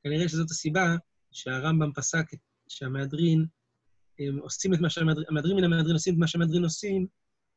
כנראה 0.04 0.30
שזאת 0.30 0.52
הסיבה 0.52 0.96
שהרמב"ם 1.32 1.92
פסק 1.94 2.26
שהמהדרין 2.68 3.46
עושים 4.40 4.74
את 4.74 4.80
מה 4.80 4.90
שהמהדרין, 4.90 5.26
המהדרין 5.30 5.58
מן 5.58 5.64
המהדרין 5.64 5.94
עושים 5.94 6.14
את 6.14 6.20
מה 6.20 6.28
שהמהדרין 6.28 6.64
עושים, 6.64 7.08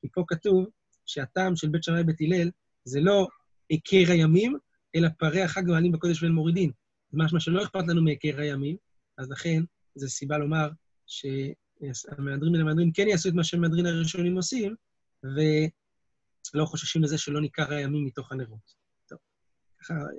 כי 0.01 0.09
פה 0.13 0.25
כתוב 0.29 0.67
שהטעם 1.07 1.57
של 1.57 1.69
בית 1.69 1.83
שמאי 1.83 2.01
ובית 2.01 2.21
הלל 2.21 2.51
זה 2.85 3.01
לא 3.01 3.29
היכר 3.69 4.13
הימים, 4.13 4.59
אלא 4.95 5.09
פרי 5.19 5.43
החג 5.43 5.63
מעלים 5.67 5.93
בקודש 5.93 6.23
ואין 6.23 6.33
מורידין. 6.33 6.71
זה 7.11 7.19
משמע 7.19 7.41
שלא 7.41 7.63
אכפת 7.63 7.89
לנו 7.89 8.03
מהיכר 8.03 8.41
הימים, 8.41 8.77
אז 9.19 9.31
לכן 9.31 9.63
זו 9.95 10.09
סיבה 10.09 10.39
לומר 10.39 10.71
שהמהדרין 11.07 12.53
מן 12.53 12.61
המהדרין 12.61 12.91
כן 12.95 13.09
יעשו 13.09 13.29
את 13.29 13.35
מה 13.35 13.45
שהמהדרין 13.45 13.87
הראשונים 13.87 14.37
עושים, 14.37 14.75
ולא 15.25 16.65
חוששים 16.65 17.03
לזה 17.03 17.19
שלא 17.19 17.41
ניכר 17.41 17.73
הימים 17.73 18.07
מתוך 18.07 18.33
הנרות. 18.33 18.79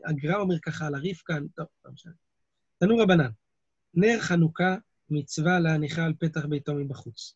הגר"א 0.05 0.35
אומר 0.35 0.55
ככה 0.59 0.87
על 0.87 0.95
הריף 0.95 1.21
כאן, 1.25 1.47
טוב, 1.55 1.67
לא 1.85 1.91
משנה. 1.91 2.13
תנו 2.79 2.97
רבנן, 2.97 3.29
נר 3.93 4.19
חנוכה 4.19 4.75
מצווה 5.11 5.59
להניחה 5.59 6.05
על 6.05 6.13
פתח 6.19 6.45
ביתו 6.45 6.75
מבחוץ. 6.75 7.35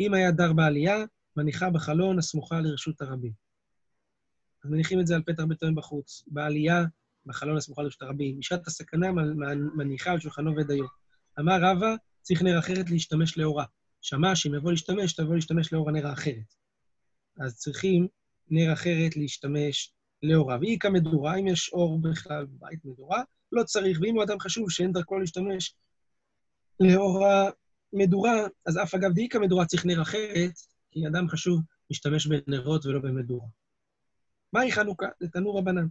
אם 0.00 0.14
היה 0.14 0.30
דר 0.30 0.52
בעלייה, 0.52 1.04
מניחה 1.36 1.70
בחלון 1.70 2.18
הסמוכה 2.18 2.60
לרשות 2.60 3.00
הרבים. 3.00 3.32
אז 4.64 4.70
מניחים 4.70 5.00
את 5.00 5.06
זה 5.06 5.14
על 5.14 5.22
פתח 5.22 5.42
ביתו 5.42 5.66
מבחוץ. 5.72 6.24
בעלייה, 6.26 6.84
בחלון 7.26 7.56
הסמוכה 7.56 7.82
לרשות 7.82 8.02
הרבים. 8.02 8.38
בשעת 8.38 8.66
הסכנה 8.66 9.12
מניחה 9.76 10.10
על 10.10 10.20
שולחנו 10.20 10.56
ודיו. 10.56 10.84
אמר 11.40 11.58
רבא, 11.62 11.94
צריך 12.22 12.42
נר 12.42 12.58
אחרת 12.58 12.90
להשתמש 12.90 13.38
לאורה. 13.38 13.64
שמע 14.00 14.36
שאם 14.36 14.54
יבוא 14.54 14.70
להשתמש, 14.70 15.12
תבוא 15.12 15.34
להשתמש 15.34 15.72
לאור 15.72 15.88
הנר 15.88 16.06
האחרת. 16.06 16.54
אז 17.40 17.56
צריכים 17.56 18.08
נר 18.50 18.72
אחרת 18.72 19.16
להשתמש 19.16 19.92
לאורה. 20.22 20.58
והיא 20.60 20.78
כמדורה, 20.78 21.36
אם 21.36 21.46
יש 21.46 21.70
אור 21.72 22.00
בכלל 22.02 22.46
בבית 22.46 22.84
מדורה, 22.84 23.22
לא 23.52 23.62
צריך. 23.64 23.98
ואם 24.02 24.14
הוא 24.14 24.22
אדם 24.22 24.40
חשוב 24.40 24.70
שאין 24.70 24.92
דרכו 24.92 25.18
להשתמש 25.18 25.74
לאור 26.80 27.26
המדורה, 27.92 28.32
אז 28.66 28.78
אף 28.82 28.94
אגב 28.94 29.12
דאיכא 29.12 29.38
מדורה 29.38 29.66
צריך 29.66 29.86
נר 29.86 30.02
אחרת, 30.02 30.52
כי 30.90 31.06
אדם 31.06 31.28
חשוב 31.28 31.60
להשתמש 31.90 32.26
בנרות 32.26 32.86
ולא 32.86 32.98
במדורה. 32.98 33.46
מהי 34.52 34.72
חנוכה? 34.72 35.06
זה 35.20 35.28
תנור 35.28 35.58
רבנן. 35.58 35.86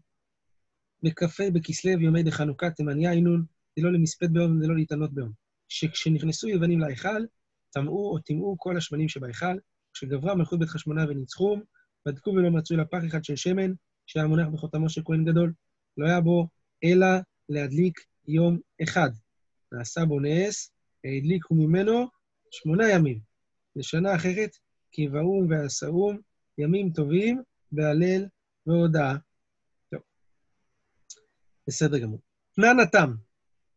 בכ"ה 1.03 1.49
בכסלו 1.53 1.91
יומי 1.91 2.23
דחנוכה 2.23 2.69
תימניה 2.69 3.11
אינון, 3.11 3.45
זה 3.75 3.85
לא 3.85 3.93
למספד 3.93 4.33
ביום 4.33 4.61
לא 4.61 4.75
להתענות 4.75 5.13
ביום. 5.13 5.31
שכשנכנסו 5.69 6.47
יוונים 6.47 6.79
להיכל, 6.79 7.25
טמאו 7.69 8.11
או 8.11 8.19
טימאו 8.19 8.55
כל 8.57 8.77
השמנים 8.77 9.09
שבהיכל, 9.09 9.57
כשגברה 9.93 10.35
מלכות 10.35 10.59
בית 10.59 10.69
חשמונה 10.69 11.05
וניצחום, 11.09 11.61
בדקו 12.05 12.29
ולא 12.29 12.51
מצאו 12.51 12.77
לה 12.77 12.85
פח 12.85 12.99
אחד 13.07 13.23
של 13.23 13.35
שמן, 13.35 13.71
שהיה 14.05 14.27
מונח 14.27 14.47
בחותמו 14.47 14.89
של 14.89 15.01
כהן 15.05 15.25
גדול. 15.25 15.53
לא 15.97 16.07
היה 16.07 16.21
בו 16.21 16.47
אלא 16.83 17.07
להדליק 17.49 17.99
יום 18.27 18.57
אחד. 18.83 19.09
נעשה 19.71 20.05
בו 20.05 20.19
נס, 20.19 20.71
הדליקו 21.05 21.55
ממנו 21.55 22.07
שמונה 22.51 22.89
ימים. 22.89 23.19
לשנה 23.75 24.15
אחרת, 24.15 24.49
כי 24.91 25.07
ואום 25.07 25.47
ועשאום, 25.49 26.17
ימים 26.57 26.89
טובים, 26.89 27.41
בהלל 27.71 28.25
והודאה. 28.67 29.15
טוב, 29.91 30.01
בסדר 31.67 31.97
גמור. 31.97 32.19
תנן 32.55 32.79
התם, 32.79 33.13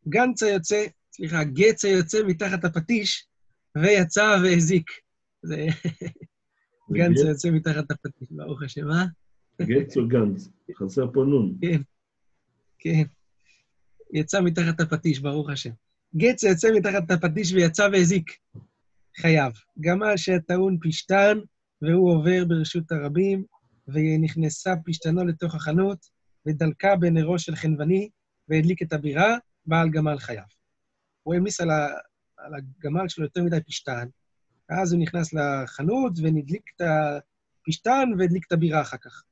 גנץ 0.08 0.42
היוצא, 0.42 0.86
סליחה, 1.12 1.44
גץ 1.44 1.84
היוצא 1.84 2.18
מתחת 2.26 2.64
הפטיש, 2.64 3.28
ויצא 3.76 4.36
והזיק. 4.44 4.90
זה 5.42 5.66
גנץ 6.92 7.18
היוצא 7.24 7.50
מתחת 7.50 7.90
הפטיש, 7.90 8.28
ברוך 8.30 8.62
השם, 8.62 8.90
אה? 8.90 9.04
גץ 9.62 9.96
או 9.96 10.08
גנץ? 10.08 10.48
חסר 10.74 11.06
פה 11.12 11.24
נון. 11.24 11.58
כן, 11.60 11.80
כן. 12.78 13.02
יצא 14.14 14.40
מתחת 14.40 14.80
הפטיש, 14.80 15.18
ברוך 15.18 15.50
השם. 15.50 15.70
גץ 16.16 16.42
יוצא 16.42 16.68
מתחת 16.76 17.10
הפטיש 17.10 17.52
ויצא 17.52 17.88
והזיק. 17.92 18.30
חייב. 19.16 19.52
גמל 19.80 20.16
שטעון 20.16 20.78
פשתן, 20.82 21.38
והוא 21.82 22.12
עובר 22.12 22.44
ברשות 22.48 22.92
הרבים, 22.92 23.44
ונכנסה 23.88 24.74
פשתנו 24.84 25.24
לתוך 25.24 25.54
החנות, 25.54 26.06
ודלקה 26.46 26.96
בנרו 26.96 27.38
של 27.38 27.56
חנווני, 27.56 28.08
והדליק 28.48 28.82
את 28.82 28.92
הבירה, 28.92 29.36
בעל 29.66 29.90
גמל 29.90 30.18
חייב. 30.18 30.44
הוא 31.22 31.34
העמיס 31.34 31.60
על, 31.60 31.70
ה... 31.70 31.88
על 32.38 32.52
הגמל 32.54 33.08
שלו 33.08 33.24
יותר 33.24 33.42
מדי 33.42 33.60
פשתן, 33.66 34.08
ואז 34.70 34.92
הוא 34.92 35.02
נכנס 35.02 35.32
לחנות 35.32 36.12
ונדליק 36.22 36.62
את 36.76 36.80
הפשתן 36.80 38.08
והדליק 38.18 38.46
את 38.46 38.52
הבירה 38.52 38.80
אחר 38.80 38.96
כך, 38.96 39.22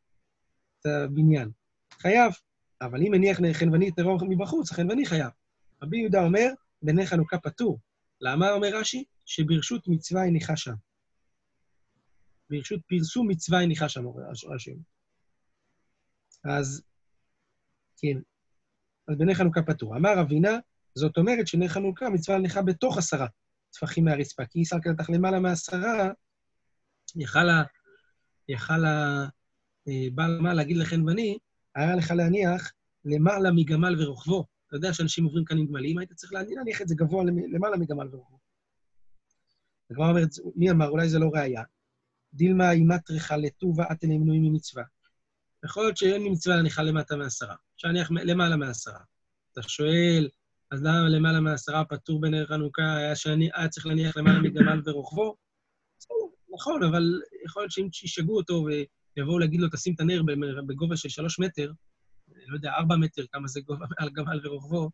את 0.81 0.87
הבניין. 0.87 1.51
חייב. 1.93 2.33
אבל 2.87 3.03
אם 3.03 3.15
הניח 3.15 3.39
חנווני 3.53 3.91
נרו 3.99 4.19
מבחוץ, 4.29 4.73
החנווני 4.73 5.07
חייב. 5.07 5.31
רבי 5.83 5.99
יהודה 5.99 6.25
אומר, 6.25 6.49
בני 6.83 7.07
חנוכה 7.07 7.39
פטור. 7.39 7.79
למה 8.21 8.51
אומר 8.53 8.69
רש"י? 8.75 9.05
שברשות 9.27 9.89
מצווה 9.89 10.25
הניחה 10.25 10.57
שם. 10.57 10.75
ברשות 12.51 12.81
פרסום 12.89 13.29
מצווה 13.29 13.63
הניחה 13.63 13.89
שם, 13.89 14.05
רש"י. 14.55 14.75
אז 16.45 16.83
כן. 17.97 18.19
אז 19.09 19.17
בנר 19.19 19.35
חנוכה 19.35 19.63
פטור. 19.63 19.97
אמר 19.97 20.21
אבינה, 20.21 20.59
זאת 20.95 21.17
אומרת 21.17 21.47
שנר 21.47 21.69
חנוכה 21.69 22.11
מצווה 22.11 22.37
להניחה 22.37 22.63
בתוך 22.63 22.99
עשרה 22.99 23.27
טפחים 23.71 24.05
מהרצפה, 24.05 24.47
כי 24.47 24.59
היא 24.59 24.67
אותך 24.91 25.11
למעלה 25.11 25.41
מעשרה, 25.41 26.11
יכל 27.17 27.49
ה... 27.49 27.63
יכל 28.49 28.85
ה... 28.85 29.25
אה, 29.89 30.09
בעל 30.15 30.41
מה 30.41 30.55
להגיד 30.55 30.77
לחנווני, 30.77 31.39
היה 31.75 31.97
לך 31.97 32.11
להניח 32.11 32.73
למעלה 33.05 33.51
מגמל 33.53 34.03
ורוחבו. 34.03 34.47
אתה 34.67 34.77
יודע 34.77 34.93
שאנשים 34.93 35.25
עוברים 35.25 35.45
כאן 35.45 35.59
עם 35.59 35.67
גמלים, 35.67 35.99
היית 35.99 36.13
צריך 36.13 36.33
להניח 36.33 36.83
את 36.83 36.89
זה 36.89 36.95
גבוה 36.95 37.25
למעלה 37.25 37.77
מגמל 37.77 38.09
ורוחבו. 38.13 38.39
הגמרא 39.91 40.09
אומרת, 40.09 40.31
מי 40.57 40.71
אמר? 40.71 40.89
אולי 40.89 41.09
זה 41.09 41.19
לא 41.19 41.31
ראייה. 41.35 41.63
דילמה 42.35 42.73
אימת 42.73 43.11
ריחה 43.11 43.37
לטובה 43.37 43.85
אתן 43.93 44.09
מנויים 44.09 44.43
ממצווה. 44.43 44.85
יכול 45.65 45.83
להיות 45.83 45.97
שאין 45.97 46.23
לי 46.23 46.29
מצווה 46.29 46.57
להניחה 46.57 46.83
למטה 46.83 47.17
מעשרה, 47.17 47.55
אפשר 47.77 47.89
להניח 47.89 48.11
למעלה 48.11 48.57
מעשרה. 48.57 49.01
אתה 49.53 49.63
שואל, 49.63 50.29
אז 50.71 50.83
למה 50.83 51.09
למעלה 51.09 51.41
מעשרה 51.41 51.85
פטור 51.85 52.21
בנר 52.21 52.47
חנוכה, 52.47 52.97
היה, 52.97 53.17
שאני, 53.17 53.51
היה 53.55 53.69
צריך 53.69 53.87
להניח 53.87 54.17
למעלה 54.17 54.41
מגמל 54.41 54.81
ורוחבו? 54.85 55.37
נכון, 56.55 56.83
אבל 56.83 57.21
יכול 57.45 57.63
להיות 57.63 57.73
שאם 57.73 57.89
ישגעו 58.05 58.37
אותו 58.37 58.65
ויבואו 59.17 59.39
להגיד 59.39 59.61
לו, 59.61 59.69
תשים 59.69 59.95
את 59.95 60.01
הנר 60.01 60.23
בגובה 60.67 60.97
של 60.97 61.09
שלוש 61.09 61.39
מטר, 61.39 61.73
לא 62.47 62.57
יודע, 62.57 62.73
ארבע 62.73 62.97
מטר, 62.97 63.25
כמה 63.33 63.49
זה 63.49 63.61
גובה 63.61 63.87
מעל 63.99 64.11
גמל 64.11 64.41
ורוחבו, 64.45 64.91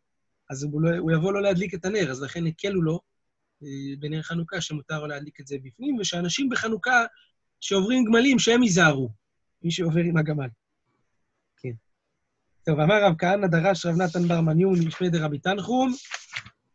אז 0.50 0.62
הוא, 0.62 0.82
לא, 0.82 0.96
הוא 0.96 1.12
יבוא 1.12 1.32
לא 1.32 1.42
להדליק 1.42 1.74
את 1.74 1.84
הנר, 1.84 2.10
אז 2.10 2.22
לכן 2.22 2.46
הקלו 2.46 2.82
לו 2.82 3.00
אה, 3.62 3.96
בנר 3.98 4.22
חנוכה 4.22 4.60
שמותר 4.60 5.00
לו 5.00 5.06
להדליק 5.06 5.40
את 5.40 5.46
זה 5.46 5.56
בפנים, 5.62 5.96
ושאנשים 6.00 6.48
בחנוכה 6.48 7.04
שעוברים 7.60 8.04
גמלים, 8.04 8.38
שהם 8.38 8.62
ייזהרו, 8.62 9.10
מי 9.62 9.70
שעובר 9.70 10.00
עם 10.00 10.16
הגמל. 10.16 10.48
כן. 11.56 11.72
טוב, 12.64 12.80
אמר 12.80 13.04
רב 13.04 13.14
כהנא 13.18 13.46
דרש 13.46 13.86
רב 13.86 13.96
נתן 13.96 14.28
בר 14.28 14.40
מניון 14.40 14.86
משמי 14.86 15.10
דרבי 15.10 15.38
תנחום, 15.38 15.92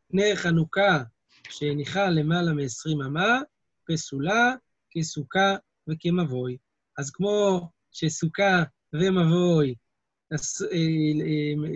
נר 0.10 0.36
חנוכה 0.36 1.04
שהניחה 1.50 2.10
למעלה 2.10 2.54
מ-20 2.54 3.06
אמה, 3.06 3.40
פסולה, 3.88 4.56
כסוכה 4.92 5.56
וכמבוי. 5.88 6.58
אז 6.98 7.12
כמו 7.12 7.70
שסוכה 7.92 8.64
ומבוי 8.94 9.76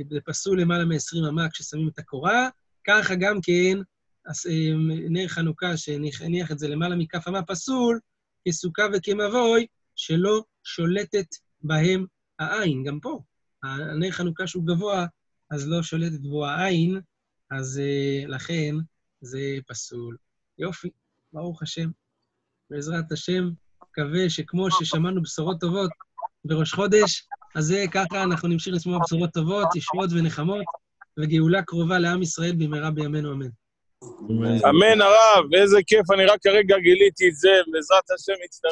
זה 0.09 0.19
פסול 0.25 0.61
למעלה 0.61 0.85
מ-20 0.85 1.29
אמה 1.29 1.49
כששמים 1.49 1.87
את 1.87 1.99
הקורה, 1.99 2.49
ככה 2.87 3.15
גם 3.15 3.39
כן 3.41 3.77
נר 5.09 5.27
חנוכה 5.27 5.77
שהניח 5.77 6.51
את 6.51 6.59
זה 6.59 6.67
למעלה 6.67 6.95
מכף 6.95 7.27
אמה 7.27 7.43
פסול, 7.43 7.99
כסוכה 8.47 8.83
וכמבוי, 8.93 9.67
שלא 9.95 10.43
שולטת 10.63 11.27
בהם 11.61 12.05
העין. 12.39 12.83
גם 12.83 12.99
פה, 12.99 13.19
הנר 13.63 14.11
חנוכה 14.11 14.47
שהוא 14.47 14.65
גבוה, 14.67 15.05
אז 15.51 15.67
לא 15.67 15.83
שולטת 15.83 16.19
בו 16.19 16.45
העין, 16.45 17.01
אז 17.51 17.81
לכן 18.27 18.75
זה 19.21 19.39
פסול. 19.67 20.17
יופי, 20.59 20.89
ברוך 21.33 21.63
השם. 21.63 21.89
בעזרת 22.69 23.11
השם, 23.11 23.49
מקווה 23.99 24.29
שכמו 24.29 24.71
ששמענו 24.71 25.21
בשורות 25.21 25.59
טובות 25.59 25.89
בראש 26.45 26.73
חודש, 26.73 27.27
אז 27.55 27.65
זה 27.65 27.85
ככה 27.91 28.23
אנחנו 28.23 28.47
נמשיך 28.47 28.75
לשמוע 28.75 28.99
בשורות 29.05 29.29
טובות, 29.33 29.75
ישועות 29.75 30.09
ונחמות, 30.13 30.65
וגאולה 31.19 31.61
קרובה 31.61 31.99
לעם 31.99 32.21
ישראל 32.21 32.55
במהרה 32.57 32.91
בימינו 32.91 33.33
אמן. 33.33 33.49
אמן 34.69 35.01
הרב, 35.01 35.53
איזה 35.53 35.77
כיף, 35.87 36.11
אני 36.11 36.25
רק 36.25 36.39
כרגע 36.43 36.77
גיליתי 36.79 37.29
את 37.29 37.35
זה, 37.35 37.49
בעזרת 37.71 38.11
השם 38.15 38.43
יצטרף. 38.45 38.63